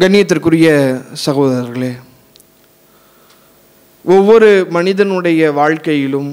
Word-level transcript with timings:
கண்ணியத்திற்குரிய 0.00 0.68
சகோதரர்களே 1.26 1.90
ஒவ்வொரு 4.04 4.66
மனிதனுடைய 4.70 5.52
வாழ்க்கையிலும் 5.52 6.30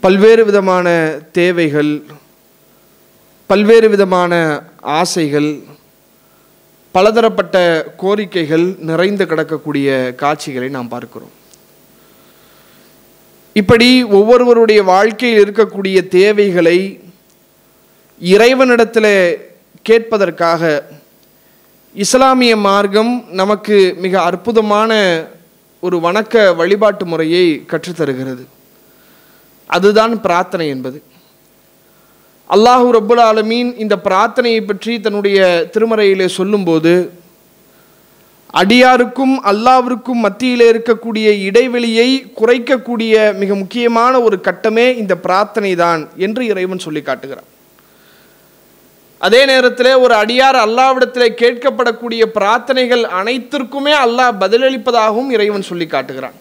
பல்வேறு 0.00 0.44
விதமான 0.44 0.86
தேவைகள் 1.32 2.04
பல்வேறு 3.46 3.88
விதமான 3.88 4.62
ஆசைகள் 4.80 5.50
பலதரப்பட்ட 6.92 7.56
கோரிக்கைகள் 8.02 8.66
நிறைந்து 8.90 9.24
கிடக்கக்கூடிய 9.24 10.14
காட்சிகளை 10.14 10.68
நாம் 10.68 10.88
பார்க்கிறோம். 10.88 11.34
இப்படி 13.52 14.04
ஒவ்வொருவருடைய 14.04 14.82
வாழ்க்கையில் 14.82 15.42
இருக்கக்கூடிய 15.44 16.08
தேவைகளை 16.08 16.78
இறைவனிடத்தில் 18.20 19.12
கேட்பதற்காக 19.88 20.62
இஸ்லாமிய 21.94 22.54
மார்க்கம் 22.56 23.12
நமக்கு 23.30 23.76
மிக 24.04 24.14
அற்புதமான 24.22 24.90
ஒரு 25.82 25.96
வணக்க 26.00 26.34
வழிபாட்டு 26.54 27.04
முறையை 27.06 27.44
கற்றுத்தருகிறது. 27.70 28.44
அதுதான் 29.70 30.14
பிரார்த்தனை 30.20 30.66
என்பது. 30.68 30.98
அல்லாஹூ 32.50 32.86
ரப்புல் 32.96 33.22
ஆலமீன் 33.30 33.70
இந்த 33.84 33.94
பிரார்த்தனையை 34.06 34.60
பற்றி 34.64 34.92
தன்னுடைய 35.00 35.38
திருமறையிலே 35.74 36.28
சொல்லும்போது 36.38 36.94
அடியாருக்கும் 38.60 39.34
அல்லாவிற்கும் 39.50 40.24
மத்தியிலே 40.26 40.66
இருக்கக்கூடிய 40.72 41.28
இடைவெளியை 41.48 42.08
குறைக்கக்கூடிய 42.40 43.14
மிக 43.42 43.54
முக்கியமான 43.54 44.20
ஒரு 44.20 44.38
கட்டமே 44.48 44.88
இந்த 45.02 45.16
பிரார்த்தனை 45.26 45.72
தான் 45.84 46.02
என்று 46.26 46.44
இறைவன் 46.46 46.84
சொல்லி 46.86 47.02
காட்டுகிறான் 47.02 47.48
அதே 49.26 49.40
நேரத்தில் 49.50 50.00
ஒரு 50.04 50.14
அடியார் 50.22 50.58
அல்லாவிடத்தில் 50.64 51.38
கேட்கப்படக்கூடிய 51.40 52.22
பிரார்த்தனைகள் 52.36 53.02
அனைத்திற்குமே 53.20 53.94
அல்லாஹ் 54.04 54.38
பதிலளிப்பதாகவும் 54.42 55.30
இறைவன் 55.36 55.68
சொல்லி 55.70 55.86
காட்டுகிறான். 55.94 56.36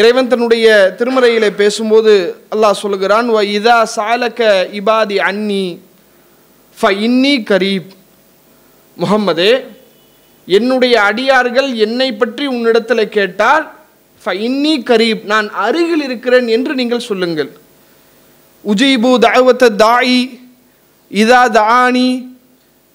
இறைவன் 0.00 0.30
தன்னுடைய 0.32 0.66
திருமறையிலே 0.98 1.50
பேசும்போது 1.62 2.12
அல்லாஹ் 2.54 2.80
சொல்லுகிறான் 2.82 3.28
வ 3.36 3.42
இதா 3.58 3.78
சாலக 3.96 4.40
இபாதி 4.80 5.18
அன்னி 5.28 5.66
ஃப 6.78 6.92
இன்னி 7.08 7.34
கரீப். 7.50 7.90
முகம்மதே 8.96 9.52
என்னுடைய 10.58 10.94
அடியார்கள் 11.08 11.70
என்னை 11.86 12.08
பற்றி 12.20 12.44
உன்னிடத்தில் 12.54 13.12
கேட்டால் 13.16 13.64
ஃப 14.22 14.34
இன்னி 14.48 14.74
கரீப் 14.90 15.22
நான் 15.32 15.48
அருகில் 15.66 16.04
இருக்கிறேன் 16.08 16.48
என்று 16.56 16.72
நீங்கள் 16.80 17.06
சொல்லுங்கள். 17.10 17.50
உஜீபு 18.64 19.10
தாவத்த 19.26 19.74
தாயி 19.84 20.20
இதா 21.12 21.42
தானி 21.58 22.08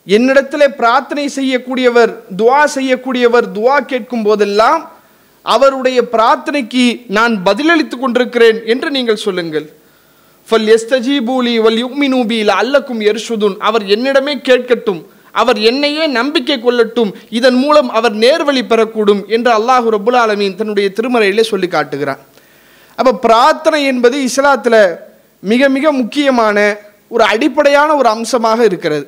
என்னிடத்தில் 0.07 0.75
பிரார்த்தனை 0.79 1.25
செய்யக்கூடியவர் 1.37 2.11
துவா 2.39 2.61
செய்யக்கூடியவர் 2.75 3.47
துவா 3.57 3.77
கேட்கும் 3.91 4.25
போதெல்லாம் 4.27 4.81
அவருடைய 5.45 5.99
பிரார்த்தனைக்கு 6.13 6.85
நான் 7.17 7.33
பதிலளித்துக் 7.47 8.01
கொண்டிருக்கிறேன் 8.03 8.59
என்று 8.65 8.87
நீங்கள் 8.95 9.23
சொல்லுங்கள். 9.25 9.67
ஃபல் 10.47 10.67
எஸ்தஜீபூலி 10.75 11.53
வல் 11.65 11.79
யுக்மினூபியில் 11.83 12.53
அல்லக்கும் 12.61 13.01
எர்ஷுதுன். 13.11 13.55
அவர் 13.67 13.83
என்னிடமே 13.95 14.33
கேட்கட்டும் 14.49 15.01
அவர் 15.41 15.59
என்னையே 15.69 16.03
நம்பிக்கை 16.19 16.57
கொள்ளட்டும் 16.59 17.11
இதன் 17.37 17.57
மூலம் 17.63 17.89
அவர் 17.97 18.15
நேர்வழி 18.23 18.63
பெறக்கூடும் 18.71 19.21
என்று 19.35 19.51
அல்லாஹு 19.57 19.87
ரபுல் 19.95 20.19
ஆலமீன் 20.23 20.55
தன்னுடைய 20.59 20.87
திருமறையிலே 20.97 21.43
சொல்லி 21.51 21.67
காட்டுகிறார் 21.75 22.21
அப்போ 22.97 23.11
பிரார்த்தனை 23.25 23.81
என்பது 23.91 24.17
இஸ்லாத்தில் 24.29 24.81
மிக 25.43 25.69
மிக 25.69 25.91
முக்கியமான 25.91 26.57
ஒரு 27.07 27.23
அடிப்படையான 27.23 27.95
ஒரு 27.95 28.09
அம்சமாக 28.09 28.63
இருக்கிறது. 28.63 29.05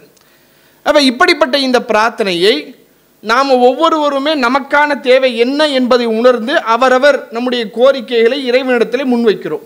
அப்போ 0.83 1.01
இப்படிப்பட்ட 1.01 1.57
இந்த 1.57 1.79
பிரார்த்தனையை 1.87 2.75
நாம் 3.23 3.49
ஒவ்வொருவருமே 3.49 4.33
நமக்கான 4.35 4.99
தேவை 4.99 5.37
என்ன 5.37 5.67
என்பதை 5.67 6.05
உணர்ந்து 6.05 6.61
அவரவர் 6.61 7.27
நம்முடைய 7.31 7.69
கோரிக்கைகளை 7.71 8.45
இறைவனிடத்தில் 8.45 9.11
முன்வைக்கிறோம். 9.13 9.65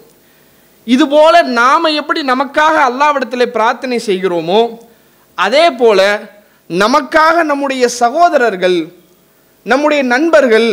இதுபோல 0.84 1.42
நாம் 1.42 1.84
எப்படி 1.84 2.22
நமக்காக 2.22 2.76
அல்லாவிடத்தில் 2.90 3.54
பிரார்த்தனை 3.58 4.00
செய்கிறோமோ 4.06 4.62
அதே 5.36 5.72
போல 5.72 6.00
நமக்காக 6.70 7.44
நம்முடைய 7.44 7.88
சகோதரர்கள் 7.88 8.78
நம்முடைய 9.64 10.04
நண்பர்கள் 10.04 10.68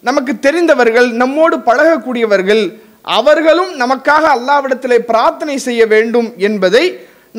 நமக்கு 0.00 0.32
தெரிந்தவர்கள் 0.38 1.08
நம்மோடு 1.12 1.56
பழகக்கூடியவர்கள் 1.58 2.62
அவர்களும் 3.04 3.72
நமக்காக 3.82 4.24
அல்லாவிடத்திலே 4.36 4.98
பிரார்த்தனை 5.10 5.56
செய்ய 5.66 5.82
வேண்டும் 5.94 6.28
என்பதை 6.48 6.84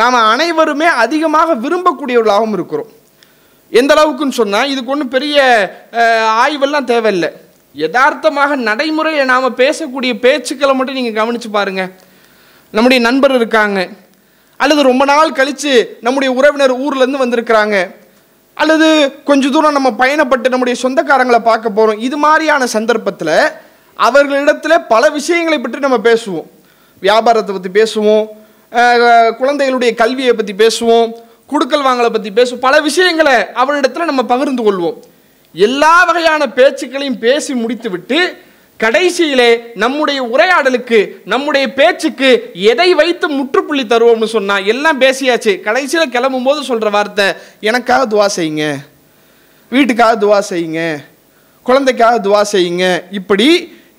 நாம் 0.02 0.18
அனைவருமே 0.34 0.88
அதிகமாக 1.04 1.56
விரும்பக்கூடியவர்களாகவும் 1.64 2.56
இருக்கிறோம். 2.58 2.90
எந்த 3.80 3.92
அளவுக்குன்னு 3.96 4.40
சொன்னால் 4.42 4.72
இதுக்கு 4.74 4.94
ஒன்றும் 4.96 5.14
பெரிய 5.16 5.38
ஆய்வெல்லாம் 6.44 6.90
தேவையில்லை. 6.94 7.30
யதார்த்தமாக 7.84 8.56
நடைமுறையில் 8.70 9.30
நாம் 9.32 9.60
பேசக்கூடிய 9.62 10.12
பேச்சுக்களை 10.26 10.74
மட்டும் 10.78 11.00
நீங்கள் 11.00 11.20
கவனித்து 11.20 11.50
பாருங்கள் 11.58 11.92
நம்முடைய 12.74 13.00
நண்பர் 13.08 13.36
இருக்காங்க. 13.40 13.80
அல்லது 14.64 14.82
ரொம்ப 14.92 15.04
நாள் 15.12 15.38
கழித்து 15.40 15.74
நம்முடைய 16.06 16.30
உறவினர் 16.40 16.74
ஊர்லேருந்து 16.86 17.24
வந்திருக்கிறாங்க. 17.24 17.78
அல்லது 18.62 18.88
கொஞ்ச 19.30 19.50
தூரம் 19.54 19.78
நம்ம 19.78 19.90
பயணப்பட்டு 20.02 20.52
நம்முடைய 20.54 20.76
சொந்தக்காரங்களை 20.84 21.40
பார்க்க 21.48 21.78
போகிறோம் 21.78 22.04
இது 22.08 22.18
மாதிரியான 22.26 22.68
சந்தர்ப்பத்தில் 22.76 23.38
அவர்களிடத்தில் 24.08 24.86
பல 24.94 25.04
விஷயங்களை 25.18 25.58
பற்றி 25.60 25.80
நம்ம 25.86 26.00
பேசுவோம். 26.10 26.48
வியாபாரத்தை 27.06 27.54
பற்றி 27.56 27.72
பேசுவோம். 27.80 28.26
குழந்தைகளுடைய 29.40 29.92
கல்வியை 30.02 30.34
பற்றி 30.34 30.54
பேசுவோம். 30.64 31.10
குடுக்கல் 31.52 31.86
வாங்கலை 31.88 32.10
பற்றி 32.16 32.32
பேசுவோம். 32.38 32.64
பல 32.68 32.76
விஷயங்களை 32.88 33.36
அவரிடத்தில் 33.64 34.10
நம்ம 34.12 34.24
பகிர்ந்து 34.34 34.64
கொள்வோம். 34.68 34.98
எல்லா 35.56 35.94
வகையான 36.08 36.44
பேச்சுக்களையும் 36.58 37.22
பேசி 37.26 37.52
முடித்துவிட்டு 37.62 38.20
கடைசியிலே 38.84 39.50
நம்முடைய 39.84 40.20
உரையாடலுக்கு 40.34 40.98
நம்முடைய 41.34 41.66
பேச்சுக்கு 41.78 42.30
எதை 42.72 42.88
வைத்து 43.00 43.28
முற்றுப்புள்ளி 43.36 43.84
தருவோம்னு 43.92 44.28
சொன்னால் 44.34 44.66
எல்லாம் 44.74 45.00
பேசியாச்சு. 45.04 45.54
கடைசியில் 45.68 46.14
கிளம்பும் 46.16 46.48
போது 46.48 46.64
சொல்கிற 46.70 46.90
வார்த்தை 46.96 47.28
எனக்காக 47.70 48.08
துவா 48.14 48.28
செய்யுங்க. 48.38 48.66
வீட்டுக்காக 49.76 50.16
துவா 50.26 50.40
செய்யுங்க. 50.50 50.82
குழந்தைக்காக 51.66 52.18
துவா 52.28 52.42
செய்யுங்க. 52.54 52.88
இப்படி 53.20 53.48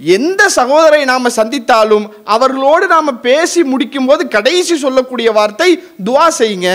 எந்த 0.01 0.43
சகோதரை 0.59 1.03
நாம் 1.11 1.37
சந்தித்தாலும் 1.39 2.07
அவர்களோடு 2.35 2.87
நாம் 2.95 3.21
பேசி 3.27 3.61
முடிக்கும் 3.73 4.09
போது 4.09 4.23
கடைசி 4.35 4.75
சொல்லக்கூடிய 4.85 5.29
வார்த்தை 5.39 5.71
துவா 6.07 6.27
செய்யுங்க 6.41 6.71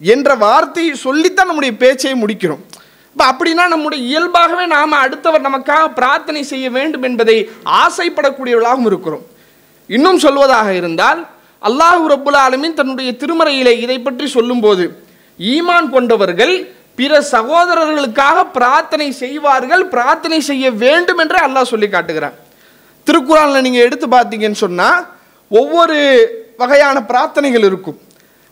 என்ற 0.00 0.28
வார்த்தை 0.44 0.84
சொல்லித்தான் 1.04 1.48
நம்முடைய 1.50 1.74
பேச்சை 1.82 2.14
முடிக்கிறோம். 2.22 2.62
இப்போ 3.16 3.24
அப்படின்னா 3.32 3.64
நம்முடைய 3.72 4.00
இயல்பாகவே 4.10 4.64
நாம் 4.74 5.00
அடுத்தவர் 5.04 5.46
நமக்காக 5.48 5.84
பிரார்த்தனை 5.98 6.42
செய்ய 6.52 6.66
வேண்டும் 6.76 7.06
என்பதை 7.08 7.36
ஆசைப்படக்கூடியவர்களாகவும் 7.82 8.88
இருக்கிறோம். 8.90 9.24
இன்னும் 9.96 10.22
சொல்வதாக 10.24 10.68
இருந்தால் 10.80 11.20
அல்லாஹு 11.62 12.02
ரபுல் 12.14 12.38
ஆலமின் 12.44 12.78
தன்னுடைய 12.80 13.10
திருமறையிலே 13.20 13.74
இதை 13.84 13.98
பற்றி 14.00 14.26
சொல்லும்போது 14.36 14.86
ஈமான் 15.38 15.88
கொண்டவர்கள் 15.94 16.54
பிற 16.98 17.12
சகோதரர்களுக்காக 17.34 18.44
பிரார்த்தனை 18.56 19.08
செய்வார்கள் 19.22 19.84
பிரார்த்தனை 19.94 20.40
செய்ய 20.50 20.70
வேண்டும் 20.84 21.22
என்று 21.24 21.38
அல்லாஹ் 21.46 21.70
சொல்லி 21.72 21.88
காட்டுகிறான். 21.88 22.36
திருக்குறானில் 23.06 23.64
நீங்கள் 23.66 23.86
எடுத்து 23.88 24.06
பார்த்தீங்கன்னு 24.06 24.62
சொன்னால் 24.64 25.00
ஒவ்வொரு 25.60 25.98
வகையான 26.60 26.96
பிரார்த்தனைகள் 27.10 27.66
இருக்கும். 27.68 27.98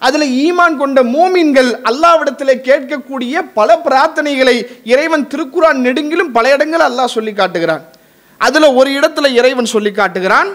அதில் 0.07 0.27
ஈமான் 0.45 0.77
கொண்ட 0.81 1.03
மூமின்கள் 1.15 1.71
அல்லாவிடத்தில் 1.91 2.63
கேட்கக்கூடிய 2.69 3.43
பல 3.59 3.81
பிரார்த்தனைகளை 3.87 4.57
இறைவன் 4.93 5.27
திருக்குறான் 5.33 5.79
நெடுங்கிலும் 5.87 6.33
பல 6.37 6.53
இடங்கள் 6.57 6.87
அல்லாஹ் 6.89 7.15
சொல்லி 7.17 7.33
காட்டுகிறான். 7.33 7.83
அதில் 8.41 8.69
ஒரு 8.79 8.91
இடத்துல 8.99 9.27
இறைவன் 9.41 9.73
சொல்லி 9.75 9.93
காட்டுகிறான். 9.93 10.51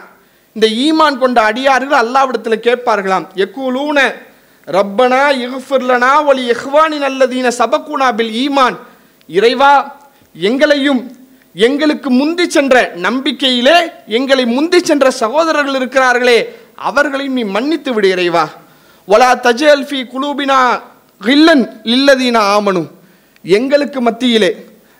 இந்த 0.55 0.67
ஈமான் 0.85 1.17
கொண்ட 1.17 1.39
அடியார்கள் 1.49 2.01
அல்லாவிடத்தில் 2.03 2.63
கேட்பார்களாம். 2.67 3.25
எக்கூலூன 3.43 3.99
ரப்பனா 4.77 5.23
இஃபிர்லனா 5.45 6.11
ஒலி 6.29 6.43
எஹ்வானி 6.55 6.97
நல்லதீன 7.05 7.51
சபக்குனா 7.59 8.07
பில் 8.19 8.33
ஈமான். 8.43 8.75
இறைவா 9.37 9.73
எங்களையும் 10.35 11.01
எங்களுக்கு 11.55 12.09
முந்தி 12.09 12.49
சென்ற 12.49 12.91
நம்பிக்கையிலே 12.95 13.77
எங்களை 14.05 14.45
முந்தி 14.45 14.79
சென்ற 14.79 15.11
சகோதரர்கள் 15.11 15.77
இருக்கிறார்களே 15.79 16.39
அவர்களையும் 16.75 17.33
நீ 17.33 17.43
மன்னித்து 17.43 17.93
விடு 17.93 18.09
இறைவா. 18.09 18.49
வலா 19.07 19.29
தஜல்ஃபி 19.45 19.99
குலூபினா 20.13 20.59
கில்லன் 21.21 21.63
இல்லதீனா 21.83 22.41
ஆமனு. 22.55 22.83
எங்களுக்கு 23.43 24.01
மத்தியிலே 24.01 24.51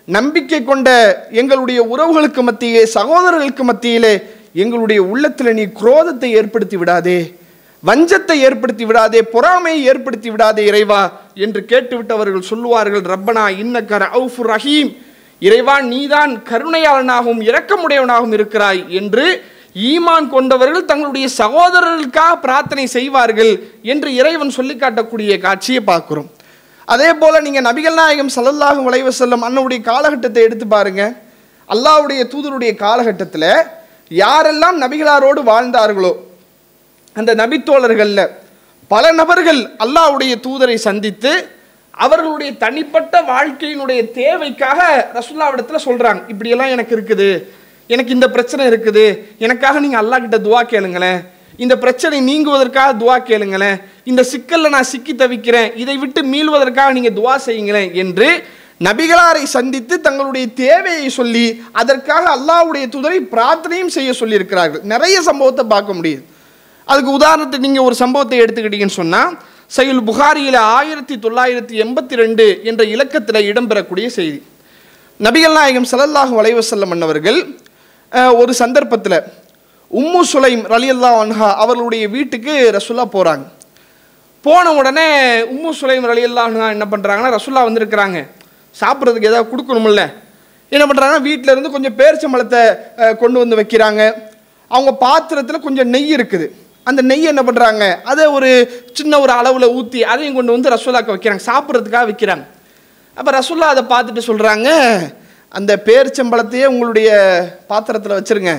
நம்பிக்கை 0.04 0.64
கொண்ட 0.64 0.88
எங்களுடைய 1.30 1.82
உறவுகளுக்கு 1.92 2.42
மத்தியிலே 2.42 2.84
சகோதரர்களுக்கு 2.84 3.64
மத்தியிலே 3.64 4.14
எங்களுடைய 4.52 5.02
உள்ளத்தில் 5.02 5.54
நீ 5.54 5.64
குரோதத்தை 5.80 6.30
ஏற்படுத்தி 6.40 6.76
விடாதே. 6.76 7.34
வஞ்சத்தை 7.84 8.36
ஏற்படுத்தி 8.46 8.84
விடாதே 8.84 9.22
பொறாமையை 9.22 9.84
ஏற்படுத்தி 9.84 10.30
விடாதே 10.30 10.64
இறைவா 10.64 11.02
என்று 11.34 11.64
கேட்டுவிட்டவர்கள் 11.68 12.48
சொல்லுவார்கள் 12.50 13.00
ரப்பனா 13.00 13.44
இன்னக்கர 13.62 14.02
அவுஃபு 14.18 14.42
ரஹீம். 14.52 14.90
இறைவா 15.46 15.76
நீதான் 15.92 16.32
கருணையாளனாகவும் 16.50 17.42
இரக்கமுடையவனாகவும் 17.48 18.34
இருக்கிறாய் 18.38 18.82
என்று 19.00 19.24
ஈமான் 19.90 20.26
கொண்டவர்கள் 20.34 20.88
தங்களுடைய 20.90 21.26
சகோதரர்களுக்காக 21.40 22.34
பிரார்த்தனை 22.44 22.84
செய்வார்கள் 22.96 23.52
என்று 23.92 24.08
இறைவன் 24.20 24.56
சொல்லி 24.58 24.74
காட்டக்கூடிய 24.76 25.32
காட்சியை 25.46 25.82
பார்க்குறோம். 25.90 26.28
அதே 26.94 27.10
போல் 27.20 27.44
நீங்கள் 27.46 27.66
நபிகள் 27.68 27.98
நாயகம் 28.00 28.32
சலல்லாகும் 28.36 28.86
வளைவ 28.88 29.10
செல்லும் 29.18 29.44
அண்ணனுடைய 29.46 29.80
காலகட்டத்தை 29.90 30.42
எடுத்து 30.46 30.66
பாருங்க. 30.74 31.02
அல்லாவுடைய 31.68 32.20
தூதருடைய 32.32 32.72
காலகட்டத்தில் 32.84 33.50
யாரெல்லாம் 34.10 34.78
நபிகளாரோடு 34.84 35.40
வாழ்ந்தார்களோ 35.50 36.12
அந்த 37.16 37.30
நபித்தோழர்களில் 37.42 38.24
பல 38.90 39.04
நபர்கள் 39.20 39.60
அல்லாஹ்வுடைய 39.84 40.34
தூதரை 40.46 40.76
சந்தித்து 40.88 41.32
அவர்களுடைய 42.04 42.50
தனிப்பட்ட 42.64 43.14
வாழ்க்கையினுடைய 43.32 44.00
தேவைக்காக 44.20 44.80
ரசுல்லாவிடத்தில் 45.16 45.84
சொல்கிறாங்க 45.86 46.20
இப்படியெல்லாம் 46.32 46.72
எனக்கு 46.76 46.94
இருக்குது. 46.96 47.30
எனக்கு 47.94 48.14
இந்த 48.16 48.26
பிரச்சனை 48.36 48.62
இருக்குது. 48.70 49.04
எனக்காக 49.44 49.80
நீங்கள் 49.84 50.02
அல்லாஹ் 50.02 50.24
கிட்ட 50.24 50.38
துவா 50.46 50.62
கேளுங்களேன். 50.72 51.20
இந்த 51.64 51.74
பிரச்சனை 51.84 52.16
நீங்குவதற்காக 52.28 52.90
துவா 53.02 53.16
கேளுங்களேன். 53.30 53.76
இந்த 54.10 54.22
சிக்கலில் 54.32 54.74
நான் 54.76 54.90
சிக்கி 54.92 55.14
தவிக்கிறேன். 55.22 55.68
இதை 55.82 55.96
விட்டு 56.02 56.20
மீள்வதற்காக 56.32 56.92
நீங்கள் 56.98 57.16
துவா 57.18 57.34
செய்யுங்களேன் 57.46 57.90
என்று 58.02 58.28
நபிகளாரை 58.86 59.44
சந்தித்து 59.56 59.94
தங்களுடைய 60.04 60.46
தேவையை 60.60 61.08
சொல்லி 61.18 61.46
அதற்காக 61.80 62.24
அல்லாஹ்வுடைய 62.36 62.84
துதரை 62.94 63.18
பிரார்த்தனையும் 63.34 63.94
செய்ய 63.96 64.10
சொல்லியிருக்கிறார்கள். 64.20 64.82
நிறைய 64.92 65.16
சம்பவத்தை 65.28 65.64
பார்க்க 65.74 65.98
முடியுது. 65.98 66.22
அதுக்கு 66.90 67.10
உதாரணத்துக்கு 67.18 67.68
நீங்கள் 67.68 67.88
ஒரு 67.88 67.96
சம்பவத்தை 68.02 68.38
எடுத்துக்கிட்டீங்கன்னு 68.44 69.00
சொன்னால் 69.00 69.34
சையுல் 69.74 70.00
புகாரியில் 70.08 70.58
ஆயிரத்தி 70.76 71.14
தொள்ளாயிரத்தி 71.24 71.74
எண்பத்தி 71.82 72.14
ரெண்டு 72.20 72.44
என்ற 72.70 72.82
இலக்கத்தில் 72.94 73.46
இடம்பெறக்கூடிய 73.50 74.06
செய்தி. 74.16 74.38
நபிகள் 75.26 75.54
நாயகம் 75.58 75.86
சலல்லாஹு 75.90 76.32
வலைவசல்லம் 76.38 76.92
அன்னவர்கள் 76.94 77.38
ஒரு 78.40 78.52
சந்தர்ப்பத்தில் 78.60 79.18
உம்மு 80.00 80.22
சுலைம் 80.30 80.64
ரலியல்லா 80.72 81.10
அன்ஹா 81.24 81.48
அவர்களுடைய 81.62 82.04
வீட்டுக்கு 82.14 82.54
ரசுல்லா 82.76 83.04
போகிறாங்க 83.14 83.44
போன 84.44 84.72
உடனே 84.80 85.06
உம்மு 85.54 85.70
சுலைம் 85.80 86.08
ரலியல்லா 86.12 86.44
அன்ஹா 86.50 86.68
என்ன 86.76 86.86
பண்ணுறாங்கன்னா 86.94 87.30
ரசுல்லா 87.36 87.62
வந்திருக்கிறாங்க. 87.68 88.18
சாப்பிட்றதுக்கு 88.80 89.30
ஏதாவது 89.30 89.50
கொடுக்கணுமில்ல 89.52 90.02
என்ன 90.72 90.84
பண்ணுறாங்கன்னா 90.88 91.26
வீட்டில் 91.28 91.52
இருந்து 91.54 91.74
கொஞ்சம் 91.76 91.96
பேரிச்சம்பழத்தை 92.00 92.62
கொண்டு 93.22 93.38
வந்து 93.42 93.58
வைக்கிறாங்க. 93.60 94.02
அவங்க 94.70 94.92
பாத்திரத்தில் 95.06 95.64
கொஞ்சம் 95.68 95.90
நெய் 95.94 96.12
இருக்குது. 96.16 96.48
அந்த 96.88 97.00
நெய் 97.10 97.30
என்ன 97.32 97.42
பண்ணுறாங்க 97.48 97.84
அதை 98.10 98.24
ஒரு 98.36 98.50
சின்ன 98.98 99.20
ஒரு 99.24 99.32
அளவில் 99.32 99.74
ஊற்றி 99.78 100.00
அதையும் 100.12 100.38
கொண்டு 100.38 100.54
வந்து 100.54 100.72
ரசூலாக்க 100.74 101.10
வைக்கிறாங்க. 101.14 101.42
சாப்பிட்றதுக்காக 101.50 102.06
வைக்கிறாங்க. 102.10 102.44
அப்போ 103.16 103.30
ரசோல்லா 103.38 103.68
அதை 103.74 103.82
பார்த்துட்டு 103.94 104.22
சொல்கிறாங்க 104.30 104.68
அந்த 105.58 105.72
பேரிச்சம்பழத்தையே 105.86 106.66
உங்களுடைய 106.72 107.10
பாத்திரத்தில் 107.72 108.16
வச்சுருங்க. 108.18 108.52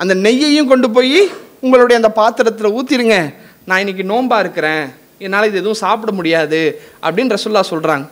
அந்த 0.00 0.14
நெய்யையும் 0.26 0.70
கொண்டு 0.72 0.90
போய் 0.96 1.20
உங்களுடைய 1.64 1.96
அந்த 2.00 2.10
பாத்திரத்தில் 2.20 2.74
ஊற்றிடுங்க 2.78 3.16
நான் 3.68 3.82
இன்னைக்கு 3.82 4.04
நோம்பாக 4.12 4.44
இருக்கிறேன். 4.44 4.84
என்னால் 5.24 5.48
இது 5.48 5.60
எதுவும் 5.62 5.82
சாப்பிட 5.84 6.10
முடியாது 6.18 6.60
அப்படின்னு 7.04 7.34
ரசுல்லா 7.36 7.62
சொல்கிறாங்க 7.72 8.06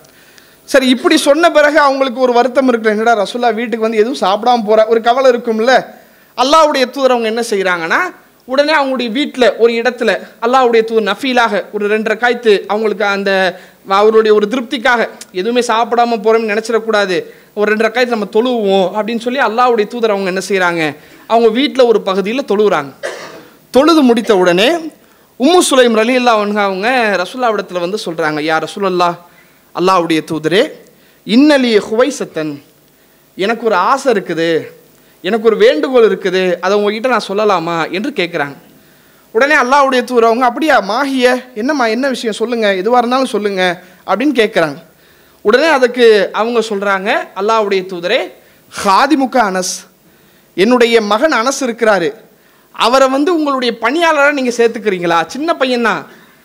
சரி 0.72 0.86
இப்படி 0.94 1.16
சொன்ன 1.26 1.50
பிறகு 1.56 1.78
அவங்களுக்கு 1.88 2.20
ஒரு 2.26 2.32
வருத்தம் 2.36 2.68
இருக்கு. 2.70 2.92
என்னடா 2.94 3.12
ரசுல்லா 3.22 3.50
வீட்டுக்கு 3.58 3.86
வந்து 3.86 4.00
எதுவும் 4.02 4.22
சாப்பிடாம 4.24 4.64
போகிற 4.68 4.86
ஒரு 4.92 5.00
கவலை 5.08 5.28
இருக்கும்ல. 5.32 5.74
அல்லாஹ்வுடைய 6.42 6.84
தூதர் 6.94 7.14
அவங்க 7.14 7.28
என்ன 7.32 7.42
செய்கிறாங்கன்னா 7.50 8.00
உடனே 8.48 8.72
அவங்களுடைய 8.78 9.10
வீட்டில் 9.19 9.46
ஒரு 9.62 9.72
இடத்துல 9.81 10.10
அல்லாவுடைய 10.44 10.82
தூ 10.90 11.00
நஃபீலாக 11.10 11.62
ஒரு 11.75 11.84
ரெண்டரை 11.93 12.16
காய்த்து 12.19 12.52
அவங்களுக்கு 12.72 13.04
அந்த 13.04 13.31
அவருடைய 13.98 14.32
ஒரு 14.34 14.46
திருப்திக்காக 14.52 15.02
எதுவுமே 15.40 15.62
சாப்பிடாம 15.70 16.19
போகிறோம்னு 16.25 16.52
நினச்சிடக்கூடாது. 16.52 17.16
ஒரு 17.58 17.66
ரெண்டரை 17.72 17.90
காய்த்து 17.93 18.16
நம்ம 18.16 18.28
தொழுவோம் 18.37 18.88
அப்படின்னு 18.96 19.25
சொல்லி 19.26 19.40
அல்லாவுடைய 19.48 19.87
தூதர் 19.94 20.14
அவங்க 20.14 20.32
என்ன 20.34 20.43
செய்கிறாங்க 20.48 20.82
அவங்க 21.26 21.48
வீட்டில் 21.58 21.88
ஒரு 21.90 22.00
பகுதியில் 22.08 22.48
தொழுகிறாங்க 22.52 22.93
தொழுது 23.70 24.02
முடித்த 24.02 24.32
உடனே 24.37 24.69
உம்மு 25.40 25.60
சுலைம் 25.69 25.98
ரலி 26.00 26.14
இல்லா 26.20 26.34
அவங்க 26.66 26.90
ரசுல்லாவிடத்தில் 27.22 27.84
வந்து 27.84 27.98
சொல்கிறாங்க 28.06 28.40
யார் 28.50 28.64
ரசூலல்லா 28.66 29.10
அல்லாஹ்வுடைய 29.75 30.20
தூதரே 30.31 30.62
இன்னலிய 31.26 31.78
ஹுவை 31.88 32.08
சத்தன் 32.19 32.54
எனக்கு 33.38 33.64
ஒரு 33.69 33.76
ஆசை 33.90 34.08
இருக்குது. 34.12 34.50
எனக்கு 35.22 35.46
ஒரு 35.46 35.56
வேண்டுகோள் 35.56 36.18
இருக்குது 36.18 36.56
அதை 36.60 36.78
உங்ககிட்ட 36.78 37.08
நான் 37.08 37.28
சொல்லலாமா 37.28 37.90
என்று 37.90 38.10
கேட்குறாங்க. 38.10 38.56
உடனே 39.32 39.54
அல்லாவுடைய 39.54 40.04
தூதர் 40.04 40.24
அவங்க 40.24 40.44
அப்படியா 40.44 40.82
மாஹிய 40.82 41.44
என்னம்மா 41.54 41.86
என்ன 41.86 42.08
விஷயம்? 42.08 42.34
சொல்லுங்கள் 42.34 42.76
எதுவாக 42.76 42.98
இருந்தாலும் 42.98 43.26
சொல்லுங்கள் 43.26 43.74
அப்படின்னு 44.06 44.38
கேட்குறாங்க. 44.42 44.76
உடனே 45.42 45.66
அதுக்கு 45.66 46.30
அவங்க 46.32 46.60
சொல்கிறாங்க 46.60 47.10
அல்லாவுடைய 47.40 47.82
தூதரே 47.92 48.32
ஹாதிமுக 48.84 49.36
அனஸ் 49.36 49.74
என்னுடைய 50.54 51.00
மகன் 51.00 51.32
அனஸ் 51.32 51.60
இருக்கிறாரு. 51.60 52.12
அவரை 52.72 53.08
வந்து 53.08 53.34
உங்களுடைய 53.34 53.78
பணியாளராக 53.78 54.32
நீங்கள் 54.32 54.54
சேர்த்துக்கிறீங்களா? 54.56 55.26
சின்ன 55.26 55.56
பையன்தான். 55.60 56.02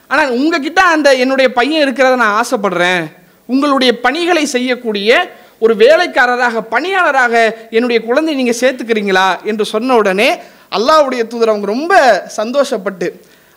ஆனால் 0.08 0.30
உங்ககிட்ட 0.30 0.82
அந்த 0.82 1.14
என்னுடைய 1.14 1.54
பையன் 1.54 1.90
இருக்கிறத 1.90 2.16
நான் 2.16 2.44
ஆசைப்படுறேன். 2.44 3.04
உங்களுடைய 3.46 4.00
பணிகளை 4.00 4.46
செய்யக்கூடிய 4.46 5.36
ஒரு 5.62 5.74
வேலைக்காரராக 5.76 6.62
பணியாளராக 6.74 7.34
என்னுடைய 7.70 8.00
குழந்தை 8.06 8.34
நீங்கள் 8.36 8.60
சேர்த்துக்கிறீங்களா 8.62 9.28
என்று 9.44 9.66
சொன்ன 9.66 9.96
உடனே 9.96 10.30
அல்லாஹ்வுடைய 10.78 11.24
தூதர் 11.28 11.52
அவங்க 11.54 11.68
ரொம்ப 11.68 11.94
சந்தோஷப்பட்டு 12.38 13.08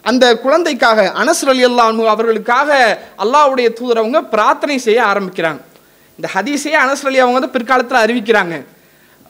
அந்த 0.05 0.25
குழந்தைக்காக 0.37 1.05
அனசர் 1.23 1.51
அலி 1.53 1.65
அல்லாஹ் 1.69 2.09
அவர்களுக்காக 2.15 2.71
அல்லாஹ்வுடைய 3.25 3.69
தூதர் 3.79 4.01
அவங்க 4.03 4.21
பிரார்த்தனை 4.35 4.77
செய்ய 4.79 5.01
ஆரம்பிக்கிறாங்க. 5.13 5.61
இந்த 6.19 6.29
ஹதீஸையே 6.35 6.79
அனசர் 6.85 7.09
அலி 7.11 7.21
அவங்க 7.25 7.39
வந்து 7.41 7.55
பிற்காலத்தில் 7.57 8.03
அறிவிக்கிறாங்க. 8.05 8.55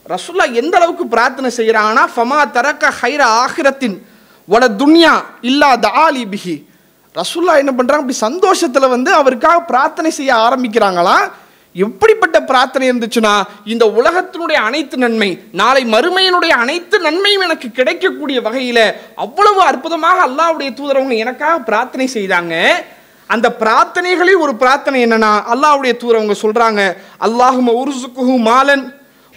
ரசுல்லா 0.05 0.45
எந்த 0.61 0.73
அளவுக்கு 0.79 1.05
பிரார்த்தனை 1.13 1.49
செய்கிறாங்கன்னா 1.59 2.03
ஃபமா 2.15 2.39
தரக்க 2.57 2.91
ஹைர 2.99 3.21
ஆகிரத்தின் 3.43 3.95
வட 4.47 4.65
துன்யா 4.81 5.13
இல்லா 5.41 5.69
தாலி 5.87 6.23
பிஹி. 6.33 6.55
ரசுல்லா 7.15 7.53
என்ன 7.61 7.71
பண்ணுறாங்க 7.71 8.03
அப்படி 8.03 8.19
சந்தோஷத்தில் 8.27 8.93
வந்து 8.95 9.11
அவருக்காக 9.13 9.59
பிரார்த்தனை 9.71 10.09
செய்ய 10.11 10.31
ஆரம்பிக்கிறாங்களாம் 10.45 11.25
எப்படிப்பட்ட 11.83 12.37
பிரார்த்தனை 12.41 12.89
இருந்துச்சுன்னா 12.91 13.43
இந்த 13.65 13.85
உலகத்தினுடைய 13.85 14.59
அனைத்து 14.67 14.97
நன்மை 14.97 15.29
நாளை 15.51 15.83
மறுமையினுடைய 15.85 16.53
அனைத்து 16.63 16.99
நன்மையும் 16.99 17.41
எனக்கு 17.41 17.71
கிடைக்கக்கூடிய 17.71 18.41
வகையில் 18.41 18.95
அவ்வளவு 19.15 19.61
அற்புதமாக 19.61 20.27
அல்லாவுடைய 20.27 20.69
தூதரவங்க 20.73 21.15
எனக்காக 21.15 21.57
பிரார்த்தனை 21.59 22.09
செய்தாங்க. 22.13 22.55
அந்த 23.27 23.47
பிரார்த்தனைகளில் 23.59 24.43
ஒரு 24.45 24.55
பிரார்த்தனை 24.55 25.05
என்னன்னா 25.05 25.31
அல்லாவுடைய 25.53 25.93
தூதரவங்க 26.01 26.35
சொல்றாங்க 26.41 26.81
அல்லாஹும 27.27 27.75
உருசுக்குஹு 27.81 28.35
மாலன் 28.49 28.85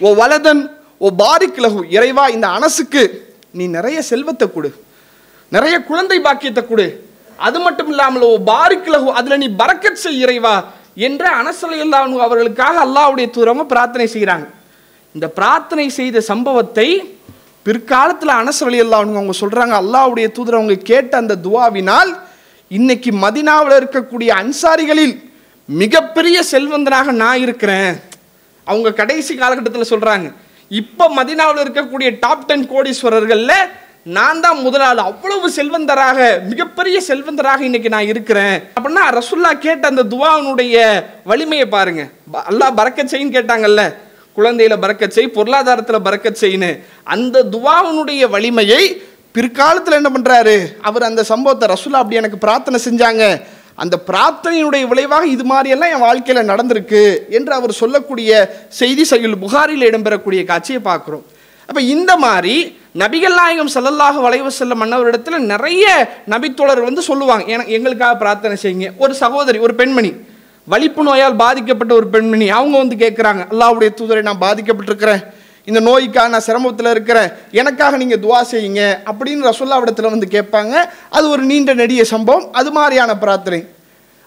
ஓ 0.00 0.14
வலதன் 0.14 0.62
ஓ 0.98 1.10
பாரிக் 1.16 1.60
இறைவா 1.90 2.28
இந்த 2.28 2.46
அனசுக்கு 2.46 3.02
நீ 3.50 3.66
நிறைய 3.66 4.02
செல்வத்தை 4.02 4.52
கொடு. 4.52 4.70
நிறைய 5.48 5.82
குழந்தை 5.82 6.20
பாக்கியத்தை 6.20 6.66
கொடு. 6.66 6.86
அது 7.36 7.58
மட்டும் 7.60 7.88
இல்லாமல் 7.88 8.22
ஓ 8.22 8.38
பாரிக்கிலகு 8.46 9.10
அதில் 9.18 9.40
நீ 9.42 9.48
பறக்கச் 9.58 10.02
செய் 10.02 10.20
இறைவா. 10.24 10.64
என்று 11.06 11.28
அனசலை 11.40 11.78
அவர்களுக்காக 12.26 12.76
அல்லாவுடைய 12.86 13.26
தூரமும் 13.30 13.70
பிரார்த்தனை 13.72 14.06
செய்கிறாங்க. 14.14 14.46
இந்த 15.14 15.26
பிரார்த்தனை 15.38 15.86
செய்த 15.98 16.20
சம்பவத்தை 16.20 16.88
பிற்காலத்தில் 17.66 18.38
அனசலி 18.40 18.78
அல்லாஹ் 18.84 19.04
அவங்க 19.12 19.34
சொல்கிறாங்க 19.40 19.74
அல்லாவுடைய 19.82 20.26
தூதர் 20.32 20.58
அவங்க 20.58 20.74
கேட்ட 20.90 21.12
அந்த 21.16 21.34
துவாவினால் 21.46 22.10
இன்னைக்கு 22.68 23.10
மதினாவில் 23.24 23.76
இருக்கக்கூடிய 23.80 24.30
அன்சாரிகளில் 24.42 25.14
மிகப்பெரிய 25.64 26.36
செல்வந்தனாக 26.50 27.12
நான் 27.22 27.38
இருக்கிறேன். 27.38 27.92
அவங்க 28.64 28.92
கடைசி 28.92 29.32
காலகட்டத்தில் 29.34 29.90
சொல்கிறாங்க 29.92 30.32
இப்போ 30.68 31.04
மதினாவில் 31.08 31.62
இருக்கக்கூடிய 31.64 32.08
டாப் 32.18 32.46
டென் 32.46 32.66
கோடீஸ்வரர்களில் 32.68 33.58
நான் 34.08 34.40
தான் 34.40 34.60
முதலாளி 34.60 35.00
அவ்வளவு 35.00 35.50
செல்வந்தராக 35.56 36.42
மிகப்பெரிய 36.42 37.00
செல்வந்தராக 37.08 37.60
இன்னைக்கு 37.60 37.88
நான் 37.88 38.06
இருக்கிறேன். 38.06 38.62
அப்படின்னா 38.80 39.10
ரசுல்லா 39.10 39.58
கேட்ட 39.58 39.88
அந்த 39.88 40.04
துவாவினுடைய 40.04 41.04
வலிமையை 41.24 41.66
பாருங்க. 41.66 42.08
ப- 42.30 42.42
அல்லாஹ் 42.50 42.74
பறக்கச் 42.76 43.14
செய்ன்னு 43.14 43.34
கேட்டாங்கல்ல. 43.36 43.94
குழந்தையில 44.36 44.76
பறக்கச் 44.80 45.10
செய் 45.10 45.28
பொருளாதாரத்தில் 45.28 46.02
பறக்க 46.02 46.30
செய்ன்னு 46.30 46.82
அந்த 47.04 47.44
துவாவினுடைய 47.44 48.30
வலிமையை 48.30 49.02
பிற்காலத்தில் 49.32 49.94
என்ன 49.94 50.10
பண்ணுறாரு 50.14 50.66
அவர் 50.82 51.02
அந்த 51.02 51.22
சம்பவத்தை 51.22 51.76
ரசுல்லா 51.76 51.96
அப்படி 51.96 52.16
எனக்கு 52.16 52.38
பிரார்த்தனை 52.38 52.80
செஞ்சாங்க. 52.84 53.42
அந்த 53.74 53.98
பிரார்த்தனையினுடைய 54.06 54.86
விளைவாக 54.86 55.26
இது 55.26 55.44
மாதிரியெல்லாம் 55.54 55.92
என் 55.92 55.98
வாழ்க்கையில் 55.98 56.48
நடந்திருக்கு 56.48 57.18
என்று 57.28 57.52
அவர் 57.52 57.72
சொல்லக்கூடிய 57.72 58.56
செய்தி 58.68 59.06
சையுல் 59.10 59.36
புகாரில் 59.36 59.90
இடம்பெறக்கூடிய 59.90 60.44
காட்சியை 60.44 60.80
பார்க்குறோம். 60.84 61.22
அப்போ 61.68 61.80
இந்த 61.80 62.12
மாதிரி 62.16 62.54
நபிகள் 62.98 63.34
நாயகம் 63.34 63.70
செல்லல்லாக 63.74 64.20
வளைவு 64.20 64.50
செல்ல 64.50 64.74
மன்னவரிடத்தில் 64.74 65.46
நிறைய 65.52 65.84
நபித்தோழர் 66.30 66.82
வந்து 66.82 67.02
சொல்லுவாங்க. 67.02 67.44
எனக்கு 67.44 67.72
எங்களுக்காக 67.72 68.14
பிரார்த்தனை 68.16 68.56
செய்யுங்க. 68.62 68.90
ஒரு 68.98 69.14
சகோதரி 69.14 69.58
ஒரு 69.58 69.74
பெண்மணி 69.74 70.12
வலிப்பு 70.66 71.02
நோயால் 71.02 71.36
பாதிக்கப்பட்ட 71.36 71.94
ஒரு 71.94 72.06
பெண்மணி 72.06 72.50
அவங்க 72.50 72.76
வந்து 72.78 72.96
கேட்குறாங்க 72.96 73.42
அல்லாவுடைய 73.52 73.90
தூதரை 74.00 74.22
நான் 74.22 74.40
பாதிக்கப்பட்டிருக்கிறேன். 74.40 75.22
இந்த 75.64 75.80
நோய்க்காக 75.80 76.28
நான் 76.28 76.46
சிரமத்தில் 76.46 76.90
இருக்கிறேன். 76.90 77.28
எனக்காக 77.50 77.96
நீங்கள் 77.96 78.18
துவா 78.18 78.40
செய்யுங்க. 78.52 78.82
அப்படின்னு 79.10 79.50
ரசோல்லாவிடத்தில் 79.50 80.10
வந்து 80.14 80.28
கேட்பாங்க. 80.30 80.74
அது 81.10 81.28
ஒரு 81.28 81.42
நீண்ட 81.42 81.74
நெடிய 81.74 82.04
சம்பவம். 82.04 82.52
அது 82.52 82.72
மாதிரியான 82.72 83.16
பிரார்த்தனை. 83.18 83.60